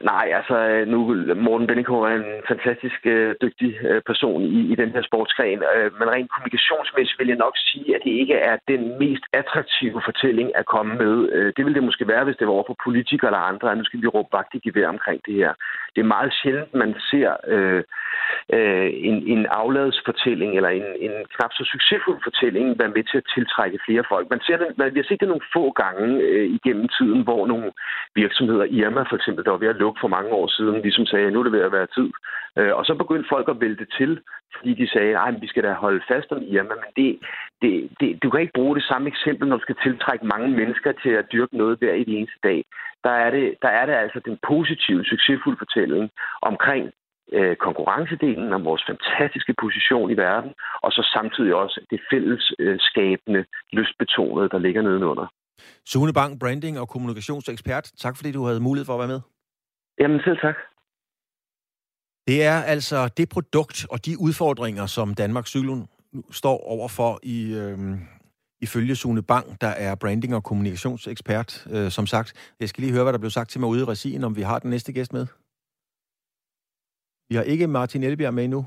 [0.01, 0.99] Nej, altså øh, nu
[1.35, 5.89] Morten Bennekov er en fantastisk øh, dygtig øh, person i, i den her sportsgren, øh,
[5.99, 10.49] men rent kommunikationsmæssigt vil jeg nok sige, at det ikke er den mest attraktive fortælling
[10.55, 11.15] at komme med.
[11.35, 13.77] Øh, det ville det måske være, hvis det var over for politikere eller andre, at
[13.77, 15.53] nu skal vi råbe vagt i gevær omkring det her.
[15.95, 17.83] Det er meget sjældent, man ser øh,
[18.53, 23.29] øh, en, en afladsfortælling eller en, en knap så succesfuld fortælling være med til at
[23.35, 24.29] tiltrække flere folk.
[24.29, 27.47] Man ser det, man, vi har set det nogle få gange øh, igennem tiden, hvor
[27.47, 27.71] nogle
[28.15, 31.31] virksomheder, Irma for eksempel, der var ved at lukke for mange år siden, ligesom sagde,
[31.31, 32.09] nu er det ved at være tid.
[32.57, 34.19] Øh, og så begyndte folk at vælte til,
[34.55, 37.19] fordi de sagde, at vi skal da holde fast om Irma, men det,
[37.61, 40.91] det, det, du kan ikke bruge det samme eksempel, når du skal tiltrække mange mennesker
[41.03, 42.65] til at dyrke noget hver i det eneste dag.
[43.03, 45.78] Der er det, der er det altså den positive, succesfulde fortælling
[46.41, 46.83] omkring
[47.37, 50.51] øh, konkurrencedelen, om vores fantastiske position i verden,
[50.83, 55.27] og så samtidig også det fællesskabende, lystbetonede, der ligger nedenunder.
[55.85, 57.91] Sune Bang, branding og kommunikationsekspert.
[57.97, 59.21] Tak fordi du havde mulighed for at være med.
[59.99, 60.55] Jamen selv tak.
[62.27, 65.87] Det er altså det produkt og de udfordringer, som Danmark Cyklun
[66.31, 67.77] står overfor i, øh,
[68.61, 72.53] ifølge Sune Bang, der er branding- og kommunikationsekspert, øh, som sagt.
[72.59, 74.41] Jeg skal lige høre, hvad der blev sagt til mig ude i regien, om vi
[74.41, 75.27] har den næste gæst med.
[77.29, 78.65] Vi har ikke Martin Elbjerg med endnu.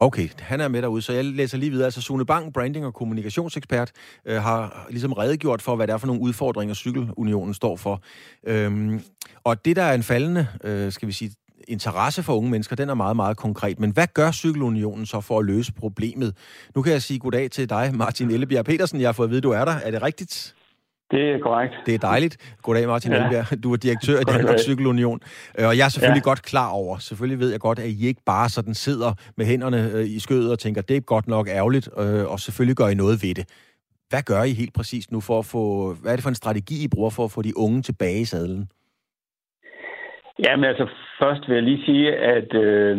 [0.00, 1.84] Okay, han er med derude, så jeg læser lige videre.
[1.84, 3.92] Altså Sune Bang, branding- og kommunikationsekspert,
[4.24, 8.02] øh, har ligesom redegjort for, hvad det er for nogle udfordringer, Cykelunionen står for.
[8.46, 9.00] Øhm,
[9.44, 11.34] og det, der er en faldende, øh, skal vi sige,
[11.68, 13.80] interesse for unge mennesker, den er meget, meget konkret.
[13.80, 16.36] Men hvad gør Cykelunionen så for at løse problemet?
[16.74, 19.00] Nu kan jeg sige goddag til dig, Martin Ellebjerg Petersen.
[19.00, 19.72] Jeg har fået at vide, du er der.
[19.72, 20.55] Er det rigtigt?
[21.10, 21.74] Det er korrekt.
[21.86, 22.56] Det er dejligt.
[22.62, 23.24] Goddag, Martin ja.
[23.24, 23.62] Elbjerg.
[23.62, 25.20] Du er direktør i Danmarks Cykelunion.
[25.58, 26.30] Øh, og jeg er selvfølgelig ja.
[26.30, 29.80] godt klar over, selvfølgelig ved jeg godt, at I ikke bare sådan sidder med hænderne
[29.94, 32.94] øh, i skødet og tænker, det er godt nok ærgerligt, øh, og selvfølgelig gør I
[32.94, 33.46] noget ved det.
[34.10, 35.62] Hvad gør I helt præcist nu for at få,
[36.02, 38.24] hvad er det for en strategi, I bruger for at få de unge tilbage i
[38.24, 38.68] sadlen?
[40.44, 40.86] Ja, men altså
[41.22, 42.96] først vil jeg lige sige, at øh,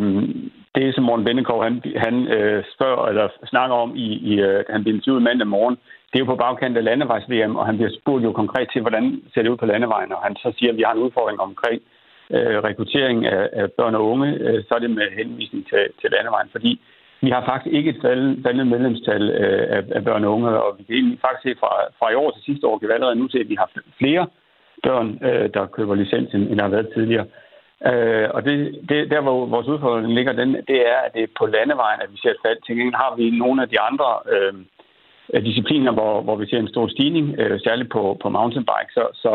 [0.74, 4.82] det, som Morten Bennekov, han, han øh, spørger, eller snakker om, i, i øh, han
[4.82, 5.76] bliver interviewet mandag morgen,
[6.10, 9.22] det er jo på bagkant af landevejs-VM, og han bliver spurgt jo konkret til, hvordan
[9.34, 11.82] ser det ud på landevejen, og han så siger, at vi har en udfordring omkring
[12.30, 16.10] øh, rekruttering af, af børn og unge, øh, så er det med henvisning til, til
[16.10, 16.80] landevejen, fordi
[17.20, 20.82] vi har faktisk ikke et faldende medlemstal øh, af, af børn og unge, og vi
[20.84, 23.28] kan egentlig faktisk se fra, fra i år til sidste år, kan vi allerede nu
[23.28, 24.26] se, at vi har flere
[24.82, 27.26] børn, øh, der køber licens, end der har været tidligere.
[27.90, 28.56] Øh, og det,
[28.88, 32.12] det, der, hvor vores udfordring ligger, den, det er, at det er på landevejen, at
[32.12, 32.58] vi ser et fald.
[32.62, 34.54] Til gengæld har vi nogle af de andre øh,
[35.34, 38.90] discipliner, hvor, hvor vi ser en stor stigning, øh, særligt på, på mountainbike.
[38.90, 39.32] Så, så,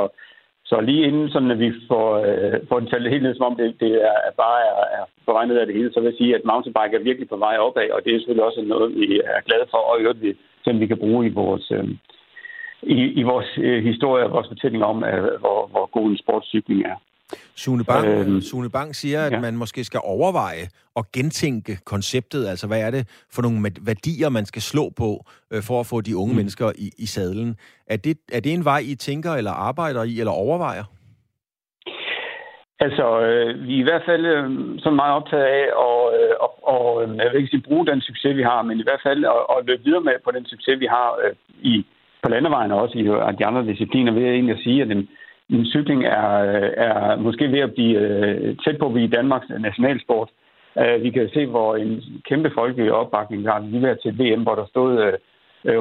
[0.66, 3.56] så lige inden sådan, at vi får, øh, får den talt helt ned, som om
[3.56, 6.18] det, det er, bare er, er på vej ned af det hele, så vil jeg
[6.18, 9.22] sige, at mountainbike er virkelig på vej opad, og det er selvfølgelig også noget, vi
[9.26, 10.34] er glade for, og i øvrigt, vi,
[10.64, 11.88] som vi kan bruge i vores, øh,
[12.84, 16.82] i, i vores øh, historie og vores fortælling om, øh, hvor, hvor god en sportscykling
[16.92, 16.96] er.
[17.56, 19.40] Sune Bang, øhm, Sune Bang siger, at ja.
[19.40, 22.48] man måske skal overveje og gentænke konceptet.
[22.48, 26.02] Altså, hvad er det for nogle værdier, man skal slå på, øh, for at få
[26.02, 26.38] de unge mm.
[26.38, 27.56] mennesker i, i sadlen?
[27.88, 30.84] Er det, er det en vej, I tænker eller arbejder i, eller overvejer?
[32.86, 34.46] Altså, øh, vi er i hvert fald øh,
[34.80, 38.02] sådan meget optaget af at øh, og, og, øh, jeg vil ikke sige, bruge den
[38.02, 40.80] succes, vi har, men i hvert fald at, at løbe videre med på den succes,
[40.80, 41.36] vi har øh,
[41.72, 41.86] i,
[42.24, 43.04] på landevejen og også i
[43.40, 44.88] de andre discipliner, ved jeg egentlig at sige, at
[45.54, 46.34] den, cykling er,
[46.88, 50.30] er måske ved at blive øh, tæt på at blive Danmarks nationalsport.
[50.82, 54.56] Øh, vi kan se, hvor en kæmpe folkelig opbakning har lige været til VM, hvor
[54.56, 55.14] der stod øh,
[55.66, 55.80] øh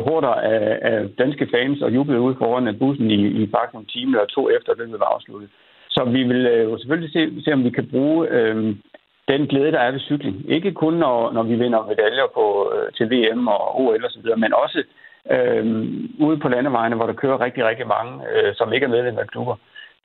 [0.52, 4.26] af, af danske fans og jublede ud foran bussen i, i faktisk en time eller
[4.26, 5.50] to efter, det var afsluttet.
[5.90, 8.76] Så vi vil jo selvfølgelig se, se, om vi kan bruge øh,
[9.28, 10.36] den glæde, der er ved cykling.
[10.48, 14.52] Ikke kun, når, når vi vinder medaljer på, øh, til VM og OL osv., men
[14.64, 14.84] også øh,
[15.30, 15.64] øh,
[16.26, 19.26] ude på landevejene, hvor der kører rigtig, rigtig mange, øh, som ikke er medlem af
[19.26, 19.56] klubber,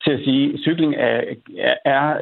[0.04, 1.34] til at sige, at cykling er,
[1.84, 2.16] er,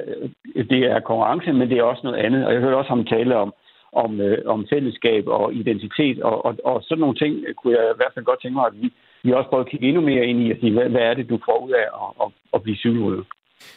[0.71, 2.47] det er konkurrence, men det er også noget andet.
[2.47, 3.55] Og jeg hørte også ham tale om,
[3.93, 7.85] om, øh, om fællesskab og identitet, og, og, og sådan nogle ting øh, kunne jeg
[7.85, 8.93] i hvert fald godt tænke mig, at vi,
[9.23, 11.29] vi også prøver at kigge endnu mere ind i at sige, hvad, hvad er det,
[11.29, 13.25] du får ud af at, at, at blive cykelrytter.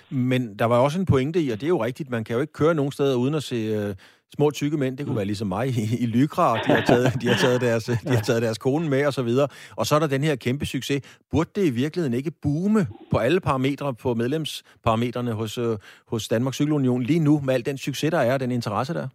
[0.09, 2.41] Men der var også en pointe i, og det er jo rigtigt, man kan jo
[2.41, 3.95] ikke køre nogen steder uden at se øh,
[4.38, 7.07] små tykke mænd, det kunne være ligesom mig i, i Lykra, og de har, taget,
[7.21, 9.47] de, har taget deres, de har taget deres kone med og så videre.
[9.77, 11.19] Og så er der den her kæmpe succes.
[11.32, 15.73] Burde det i virkeligheden ikke boome på alle parametre, på medlemsparametrene hos, øh,
[16.11, 19.03] hos Danmarks Cykelunion lige nu, med al den succes, der er, og den interesse, der
[19.07, 19.11] er?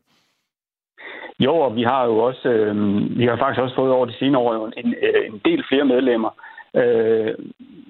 [1.41, 2.75] Jo, og vi har jo også, øh,
[3.19, 6.31] vi har faktisk også fået over de senere år en, øh, en del flere medlemmer.
[6.81, 7.35] Øh,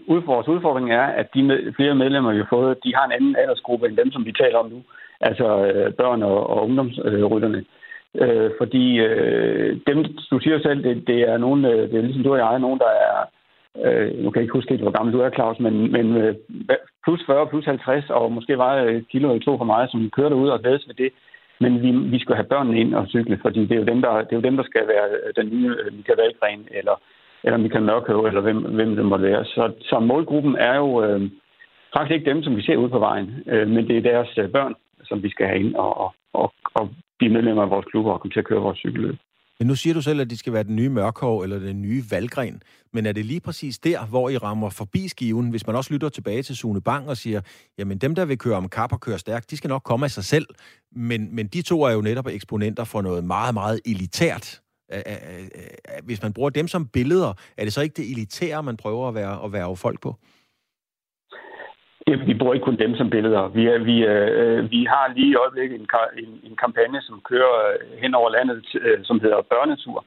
[0.08, 3.36] vores udfordring er, at de med, flere medlemmer, vi har fået, de har en anden
[3.36, 4.82] aldersgruppe end dem, som vi taler om nu
[5.20, 7.64] altså øh, børn og, og ungdomsrytterne.
[8.22, 12.22] Øh, fordi øh, dem, du siger selv, det, det er nogen, øh, det er ligesom
[12.22, 13.16] du og jeg, nogen, der er,
[13.84, 16.34] øh, nu kan jeg ikke huske hvor gammel du er, Claus, men, men øh,
[17.04, 20.28] plus 40, plus 50, og måske var et kilo eller to for meget, som kører
[20.28, 21.12] derud og glædes ved det.
[21.60, 24.10] Men vi, vi skal have børnene ind og cykle, fordi det er jo dem, der,
[24.10, 27.00] det er jo dem, der skal være øh, den nye øh, Michael Valgren, eller,
[27.44, 29.44] eller Michael Mørkøv, eller hvem, hvem det måtte være.
[29.44, 31.20] Så, så målgruppen er jo øh,
[31.96, 34.48] faktisk ikke dem, som vi ser ude på vejen, øh, men det er deres øh,
[34.48, 34.74] børn
[35.04, 36.88] som vi skal have ind og, og, og, og
[37.18, 39.16] blive medlemmer af vores klubber og komme til at køre vores cykelløb.
[39.58, 42.02] Men nu siger du selv, at de skal være den nye mørkhår eller den nye
[42.10, 42.62] valgren.
[42.92, 46.08] Men er det lige præcis der, hvor I rammer forbi skiven, hvis man også lytter
[46.08, 47.40] tilbage til Sune Bang og siger,
[47.78, 50.10] jamen dem, der vil køre om kap og køre stærkt, de skal nok komme af
[50.10, 50.46] sig selv.
[50.92, 54.60] Men, men de to er jo netop eksponenter for noget meget, meget elitært.
[56.02, 59.14] Hvis man bruger dem som billeder, er det så ikke det elitære, man prøver at
[59.14, 60.16] være, at være folk på?
[62.06, 63.48] Vi bruger ikke kun dem som billeder.
[63.48, 65.88] Vi, er, vi, øh, vi har lige i øjeblikket en,
[66.18, 70.04] en, en kampagne, som kører øh, hen over landet, øh, som hedder Børnetur.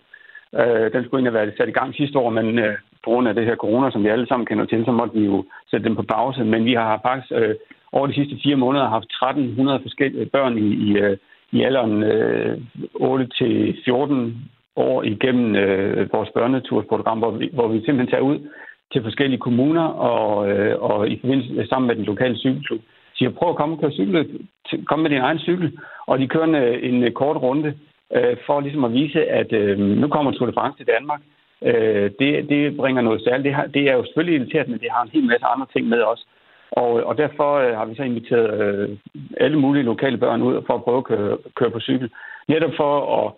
[0.59, 3.27] Øh, den skulle egentlig have været sat i gang sidste år, men øh, på grund
[3.27, 5.87] af det her corona, som vi alle sammen kender til, så måtte vi jo sætte
[5.87, 6.43] den på pause.
[6.43, 7.55] Men vi har faktisk øh,
[7.91, 11.17] over de sidste fire måneder haft 1300 forskellige børn i, i, øh,
[11.51, 12.57] i alderen øh,
[12.93, 18.39] 8 til 14 år igennem øh, vores børnetursprogram, hvor vi, hvor vi simpelthen tager ud
[18.91, 22.81] til forskellige kommuner og, øh, og i forbindelse sammen med den lokale cykelklub
[23.17, 24.39] siger, prøv at komme og køre cykel,
[24.85, 26.55] kom med din egen cykel, og de kører en,
[27.03, 27.73] en kort runde
[28.15, 31.21] øh, for ligesom at vise, at øh, nu kommer Tour de France til Danmark.
[31.63, 33.43] Øh, det, det bringer noget særligt.
[33.43, 35.87] Det, har, det er jo selvfølgelig irriterende, men det har en hel masse andre ting
[35.87, 36.25] med også.
[36.71, 38.97] Og, og derfor øh, har vi så inviteret øh,
[39.37, 42.09] alle mulige lokale børn ud for at prøve at køre, køre på cykel.
[42.47, 43.33] Netop for at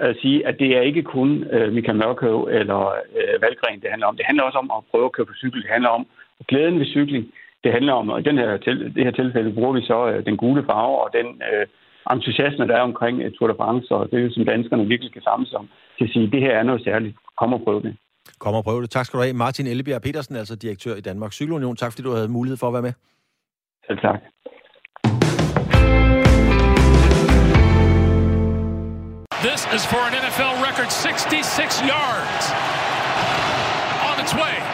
[0.00, 2.80] at sige, at det er ikke kun øh, Michael Mørkøv eller
[3.18, 4.16] øh, Valgren, det handler om.
[4.16, 5.62] Det handler også om at prøve at køre på cykel.
[5.62, 6.06] Det handler om
[6.48, 7.24] glæden ved cykling.
[7.64, 10.24] Det handler om, og i den her til, det her tilfælde bruger vi så øh,
[10.26, 11.66] den gule farve og den øh,
[12.12, 15.22] entusiasme, der er omkring øh, Tour de France, og det er som danskerne virkelig kan
[15.22, 17.16] samles om, til at sige, at det her er noget særligt.
[17.38, 17.96] Kom og prøv det.
[18.38, 18.90] Kom og prøv det.
[18.90, 19.34] Tak skal du have.
[19.34, 21.76] Martin Ellebjerg Petersen, altså direktør i Danmarks Cykelunion.
[21.76, 22.92] Tak fordi du havde mulighed for at være med.
[23.86, 24.20] Selv tak.
[29.42, 32.44] This is for an NFL record 66 yards.
[34.04, 34.69] On its way.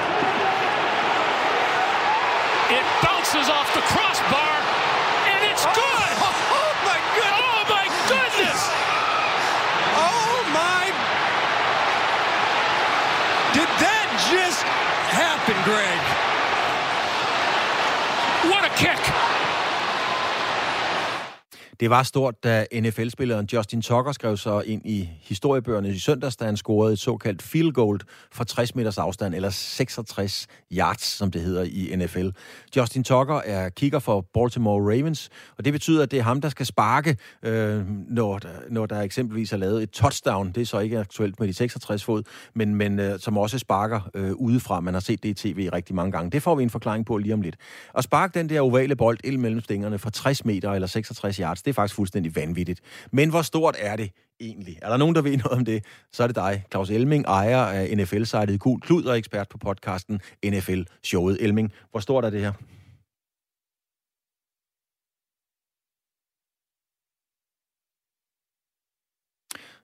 [21.81, 26.45] Det var stort, da NFL-spilleren Justin Tucker skrev sig ind i historiebøgerne i søndags, da
[26.45, 28.01] han scorede et såkaldt field goal
[28.33, 32.29] fra 60 meters afstand, eller 66 yards, som det hedder i NFL.
[32.77, 36.49] Justin Tucker er kigger for Baltimore Ravens, og det betyder, at det er ham, der
[36.49, 40.53] skal sparke, øh, når, der, når der eksempelvis er lavet et touchdown.
[40.53, 42.23] Det er så ikke aktuelt med de 66 fod,
[42.55, 44.81] men, men øh, som også sparker øh, udefra.
[44.81, 46.31] Man har set det i tv rigtig mange gange.
[46.31, 47.57] Det får vi en forklaring på lige om lidt.
[47.95, 51.63] At sparke den der ovale bold ind mellem stængerne fra 60 meter eller 66 yards,
[51.67, 52.81] det er faktisk fuldstændig vanvittigt.
[53.11, 54.11] Men hvor stort er det
[54.41, 54.79] egentlig?
[54.83, 55.85] Er der nogen, der ved noget om det?
[56.13, 60.21] Så er det dig, Claus Elming, ejer af NFL-sitet Gul Klud og ekspert på podcasten
[60.47, 61.37] NFL-showet.
[61.41, 62.53] Elming, hvor stort er det her?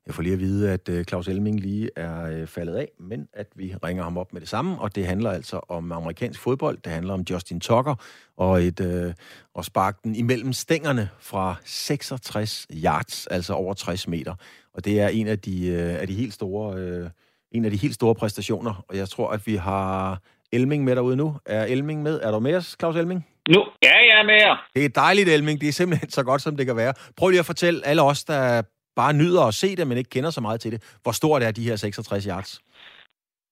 [0.07, 3.28] Jeg får lige at vide, at øh, Claus Elming lige er øh, faldet af, men
[3.32, 6.78] at vi ringer ham op med det samme, og det handler altså om amerikansk fodbold.
[6.84, 7.94] Det handler om Justin Tucker
[8.36, 9.14] og et øh,
[9.55, 14.34] og sparke den imellem stængerne fra 66 yards, altså over 60 meter.
[14.74, 17.11] Og det er en af de, øh, af de helt store øh,
[17.53, 20.20] en af de helt store præstationer, og jeg tror, at vi har
[20.53, 21.36] Elming med derude nu.
[21.46, 22.20] Er Elming med?
[22.22, 23.26] Er du med os, Claus Elming?
[23.48, 24.66] Nu, ja, jeg er med jer.
[24.74, 25.61] Det er dejligt, Elming.
[25.61, 26.94] Det er simpelthen så godt, som det kan være.
[27.16, 28.62] Prøv lige at fortælle alle os, der
[28.97, 30.99] bare nyder at se det, men ikke kender så meget til det.
[31.03, 32.61] Hvor stort er de her 66 yards?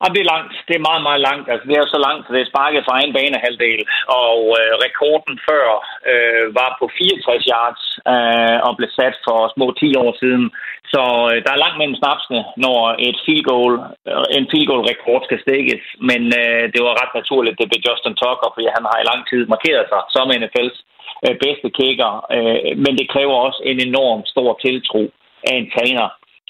[0.03, 0.55] Ja, det er langt.
[0.68, 1.47] Det er meget, meget langt.
[1.53, 3.80] Altså, det er så langt, at det er sparket fra en banehalvdel.
[4.24, 5.66] Og øh, rekorden før
[6.11, 7.82] øh, var på 64 yards
[8.12, 10.45] øh, og blev sat for små 10 år siden.
[10.93, 13.74] Så øh, der er langt mellem snapsene, når et field goal,
[14.11, 15.82] øh, en field goal rekord skal stikkes.
[16.11, 19.20] Men øh, det var ret naturligt, det blev Justin Tucker, fordi han har i lang
[19.30, 20.78] tid markeret sig som NFL's
[21.24, 22.12] øh, bedste kicker.
[22.36, 25.03] Øh, men det kræver også en enorm stor tiltro
[25.49, 26.07] af en træner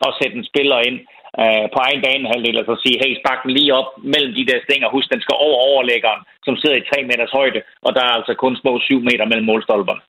[0.07, 0.99] at sætte en spiller ind
[1.43, 4.59] øh, på egen banehalvdel og så sige, hey, spark den lige op mellem de der
[4.66, 4.88] stænger.
[4.95, 8.34] Husk, den skal over overlæggeren, som sidder i 3 meters højde, og der er altså
[8.45, 10.03] kun små 7 meter mellem målstolperne.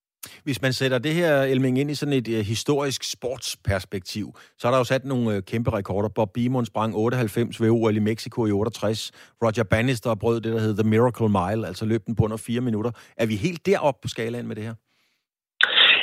[0.43, 4.71] Hvis man sætter det her, Elming, ind i sådan et uh, historisk sportsperspektiv, så er
[4.71, 6.09] der jo sat nogle uh, kæmpe rekorder.
[6.09, 9.11] Bob Beamon sprang 98 ved OL i Mexico i 68.
[9.43, 12.61] Roger Bannister brød det, der hedder The Miracle Mile, altså løb den på under fire
[12.61, 12.91] minutter.
[13.17, 14.73] Er vi helt deroppe på skalaen med det her?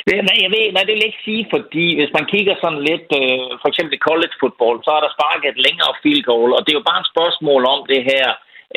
[0.09, 3.09] Nej, jeg ved, nej, det vil jeg ikke sige, fordi hvis man kigger sådan lidt,
[3.21, 6.71] øh, for eksempel college football, så er der sparket et længere field goal, og det
[6.71, 8.25] er jo bare et spørgsmål om det her,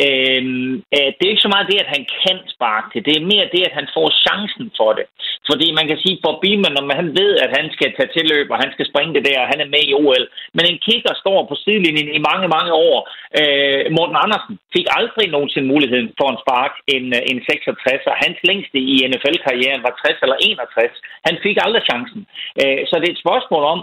[0.05, 3.03] Øhm, øh, det er ikke så meget det, at han kan sparke det.
[3.09, 5.07] Det er mere det, at han får chancen for det.
[5.51, 8.59] Fordi man kan sige, for Beeman, når han ved, at han skal tage tilløb, og
[8.63, 10.25] han skal springe det der, og han er med i OL.
[10.57, 12.99] Men en kicker står på sidelinjen i mange, mange år.
[13.41, 18.15] Øh, Morten Andersen fik aldrig nogensinde muligheden for en spark en, øh, en 66, og
[18.25, 20.97] hans længste i NFL-karrieren var 60 eller 61.
[21.29, 22.21] Han fik aldrig chancen.
[22.61, 23.81] Øh, så det er et spørgsmål om,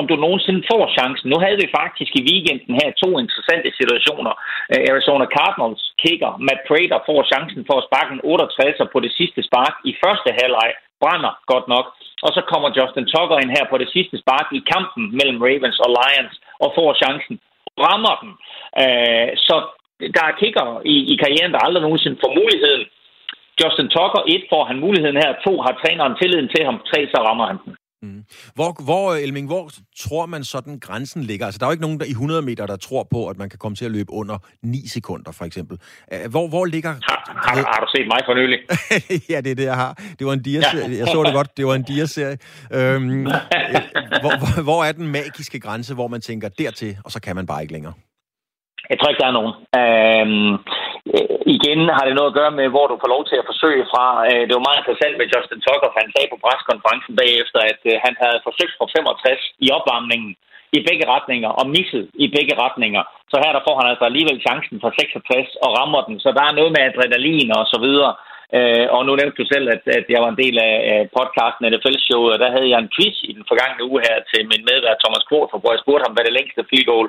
[0.00, 1.26] om du nogensinde får chancen.
[1.32, 4.32] Nu havde vi faktisk i weekenden her to interessante situationer.
[4.72, 9.12] Øh, Arizona Cardinals kicker Matt Prater får chancen for at sparke en 68 på det
[9.18, 10.70] sidste spark i første halvleg.
[11.02, 11.86] Brænder godt nok.
[12.26, 15.78] Og så kommer Justin Tucker ind her på det sidste spark i kampen mellem Ravens
[15.84, 17.34] og Lions og får chancen.
[17.84, 18.32] Rammer den.
[18.82, 19.56] Øh, så
[20.16, 22.84] der er kicker i, i karrieren, der aldrig nogensinde får muligheden.
[23.60, 25.32] Justin Tucker, et, får han muligheden her.
[25.46, 26.76] To, har træneren tilliden til ham.
[26.90, 27.72] Tre, så rammer han den.
[28.02, 28.24] Mm.
[28.54, 31.46] Hvor, hvor, Elming, hvor tror man sådan grænsen ligger?
[31.46, 33.48] Altså, der er jo ikke nogen der i 100 meter, der tror på, at man
[33.48, 35.78] kan komme til at løbe under 9 sekunder, for eksempel.
[36.30, 36.90] Hvor, hvor ligger...
[36.90, 38.58] Har, har, har du set mig for nylig?
[39.32, 39.92] ja, det er det, jeg har.
[40.18, 40.92] Det var en dia-serie.
[40.92, 40.98] Ja.
[40.98, 41.56] Jeg så det godt.
[41.56, 42.38] Det var en dia-serie.
[42.72, 43.22] Øhm,
[44.22, 47.46] hvor, hvor, hvor er den magiske grænse, hvor man tænker dertil, og så kan man
[47.46, 47.92] bare ikke længere?
[48.90, 49.54] Jeg tror ikke, der er nogen.
[49.80, 50.52] Øhm,
[51.10, 53.84] Øh, igen har det noget at gøre med, hvor du får lov til at forsøge
[53.92, 54.04] fra.
[54.28, 57.80] Øh, det var meget interessant med Justin Tucker, for han sagde på preskonferencen bagefter, at
[57.90, 60.32] øh, han havde forsøgt fra 65 i opvarmningen
[60.78, 63.02] i begge retninger og misset i begge retninger.
[63.30, 66.16] Så her der får han altså alligevel chancen for 66 og rammer den.
[66.24, 68.12] Så der er noget med adrenalin og så videre.
[68.58, 71.66] Øh, og nu nævnte du selv, at, at jeg var en del af, af podcasten
[71.72, 75.02] NFL-showet, og der havde jeg en quiz i den forgangne uge her til min medvært
[75.02, 77.08] Thomas Kvort, hvor jeg spurgte ham, hvad det længste field goal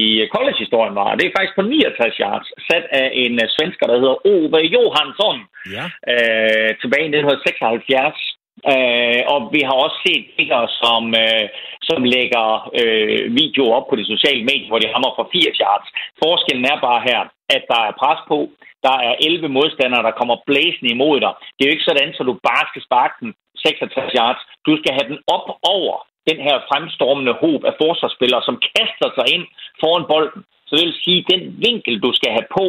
[0.00, 0.02] i
[0.34, 1.08] college-historien var.
[1.10, 4.60] Og det er faktisk på 69 yards, sat af en uh, svensker, der hedder Ove
[4.74, 5.36] Johansson,
[5.76, 5.84] ja.
[6.12, 8.32] øh, tilbage i 1976.
[8.72, 11.46] Øh, og vi har også set spillere, som, øh,
[11.88, 12.46] som lægger
[12.80, 15.88] øh, video op på de sociale medier, hvor de hammer for 80 yards.
[16.22, 17.20] Forskellen er bare her,
[17.56, 18.38] at der er pres på.
[18.86, 21.32] Der er 11 modstandere, der kommer blæsende imod dig.
[21.54, 24.42] Det er jo ikke sådan, så du bare skal sparke den 66 yards.
[24.66, 25.46] Du skal have den op
[25.76, 25.94] over
[26.28, 29.44] den her fremstormende håb af forsvarsspillere, som kaster sig ind
[29.80, 30.42] foran bolden.
[30.66, 32.64] Så det vil sige, at den vinkel, du skal have på,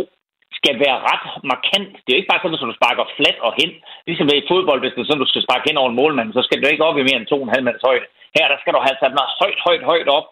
[0.60, 1.92] skal være ret markant.
[2.02, 3.72] Det er jo ikke bare sådan, at du sparker flat og hen.
[4.08, 6.30] Ligesom ved i fodbold, hvis det er sådan, du skal sparke hen over en målmand,
[6.34, 8.06] så skal du ikke op i mere end 2,5 meters højde.
[8.36, 10.28] Her der skal du have sat noget højt, højt, højt op.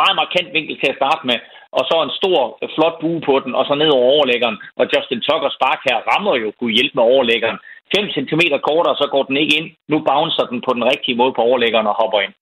[0.00, 1.38] Meget markant vinkel til at starte med.
[1.78, 2.38] Og så en stor,
[2.76, 4.58] flot bue på den, og så ned over overlæggeren.
[4.80, 7.58] Og Justin Tucker spark her rammer jo kunne hjælpe med overlæggeren.
[7.96, 9.68] 5 cm kortere, så går den ikke ind.
[9.92, 12.34] Nu bouncer den på den rigtige måde på overlæggeren og hopper ind.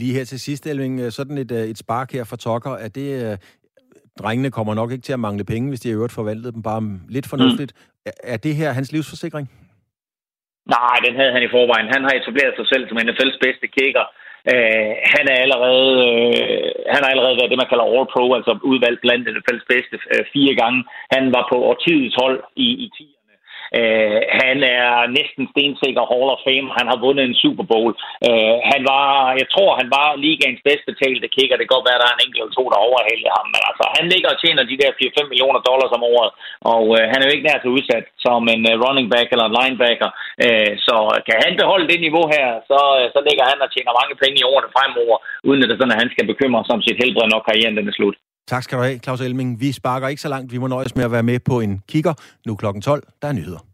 [0.00, 2.90] Lige her til sidst, Elving, øh, sådan et, øh, et spark her for Tokker, er
[2.98, 3.08] det...
[3.24, 3.36] Øh,
[4.22, 6.82] drengene kommer nok ikke til at mangle penge, hvis de har øvrigt forvaltet dem bare
[7.08, 7.72] lidt fornuftigt.
[7.76, 8.12] Mm.
[8.34, 9.46] Er det her hans livsforsikring?
[10.76, 11.88] Nej, den havde han i forvejen.
[11.94, 14.04] Han har etableret sig selv som NFL's bedste kicker.
[14.52, 19.00] Øh, han er allerede øh, han har allerede været det, man kalder All-Pro, altså udvalgt
[19.00, 20.80] blandt NFL's bedste øh, fire gange.
[21.14, 23.17] Han var på årtidets hold i, i 10
[23.78, 26.68] Uh, han er næsten stensikker Hall of Fame.
[26.78, 27.92] Han har vundet en Super Bowl.
[28.28, 29.06] Øh, han var,
[29.40, 31.56] jeg tror, han var ligaens bedst betalte kicker.
[31.56, 33.46] Det kan godt være, at der er en enkelt eller to, der overhælder ham.
[33.54, 36.30] Men altså, han ligger og tjener de der 4-5 millioner dollars om året.
[36.74, 39.46] Og øh, han er jo ikke nær så udsat som en uh, running back eller
[39.46, 40.10] en linebacker.
[40.44, 40.96] Øh, så
[41.26, 44.36] kan han beholde det niveau her, så, øh, så ligger han og tjener mange penge
[44.40, 45.16] i årene fremover,
[45.48, 47.90] uden at det sådan, at han skal bekymre sig om sit helbred, når karrieren den
[47.90, 48.16] er slut.
[48.48, 49.60] Tak skal du have, Claus Elming.
[49.60, 50.52] Vi sparker ikke så langt.
[50.52, 52.14] Vi må nøjes med at være med på en kigger.
[52.46, 53.02] Nu klokken 12.
[53.22, 53.67] Der er nyheder.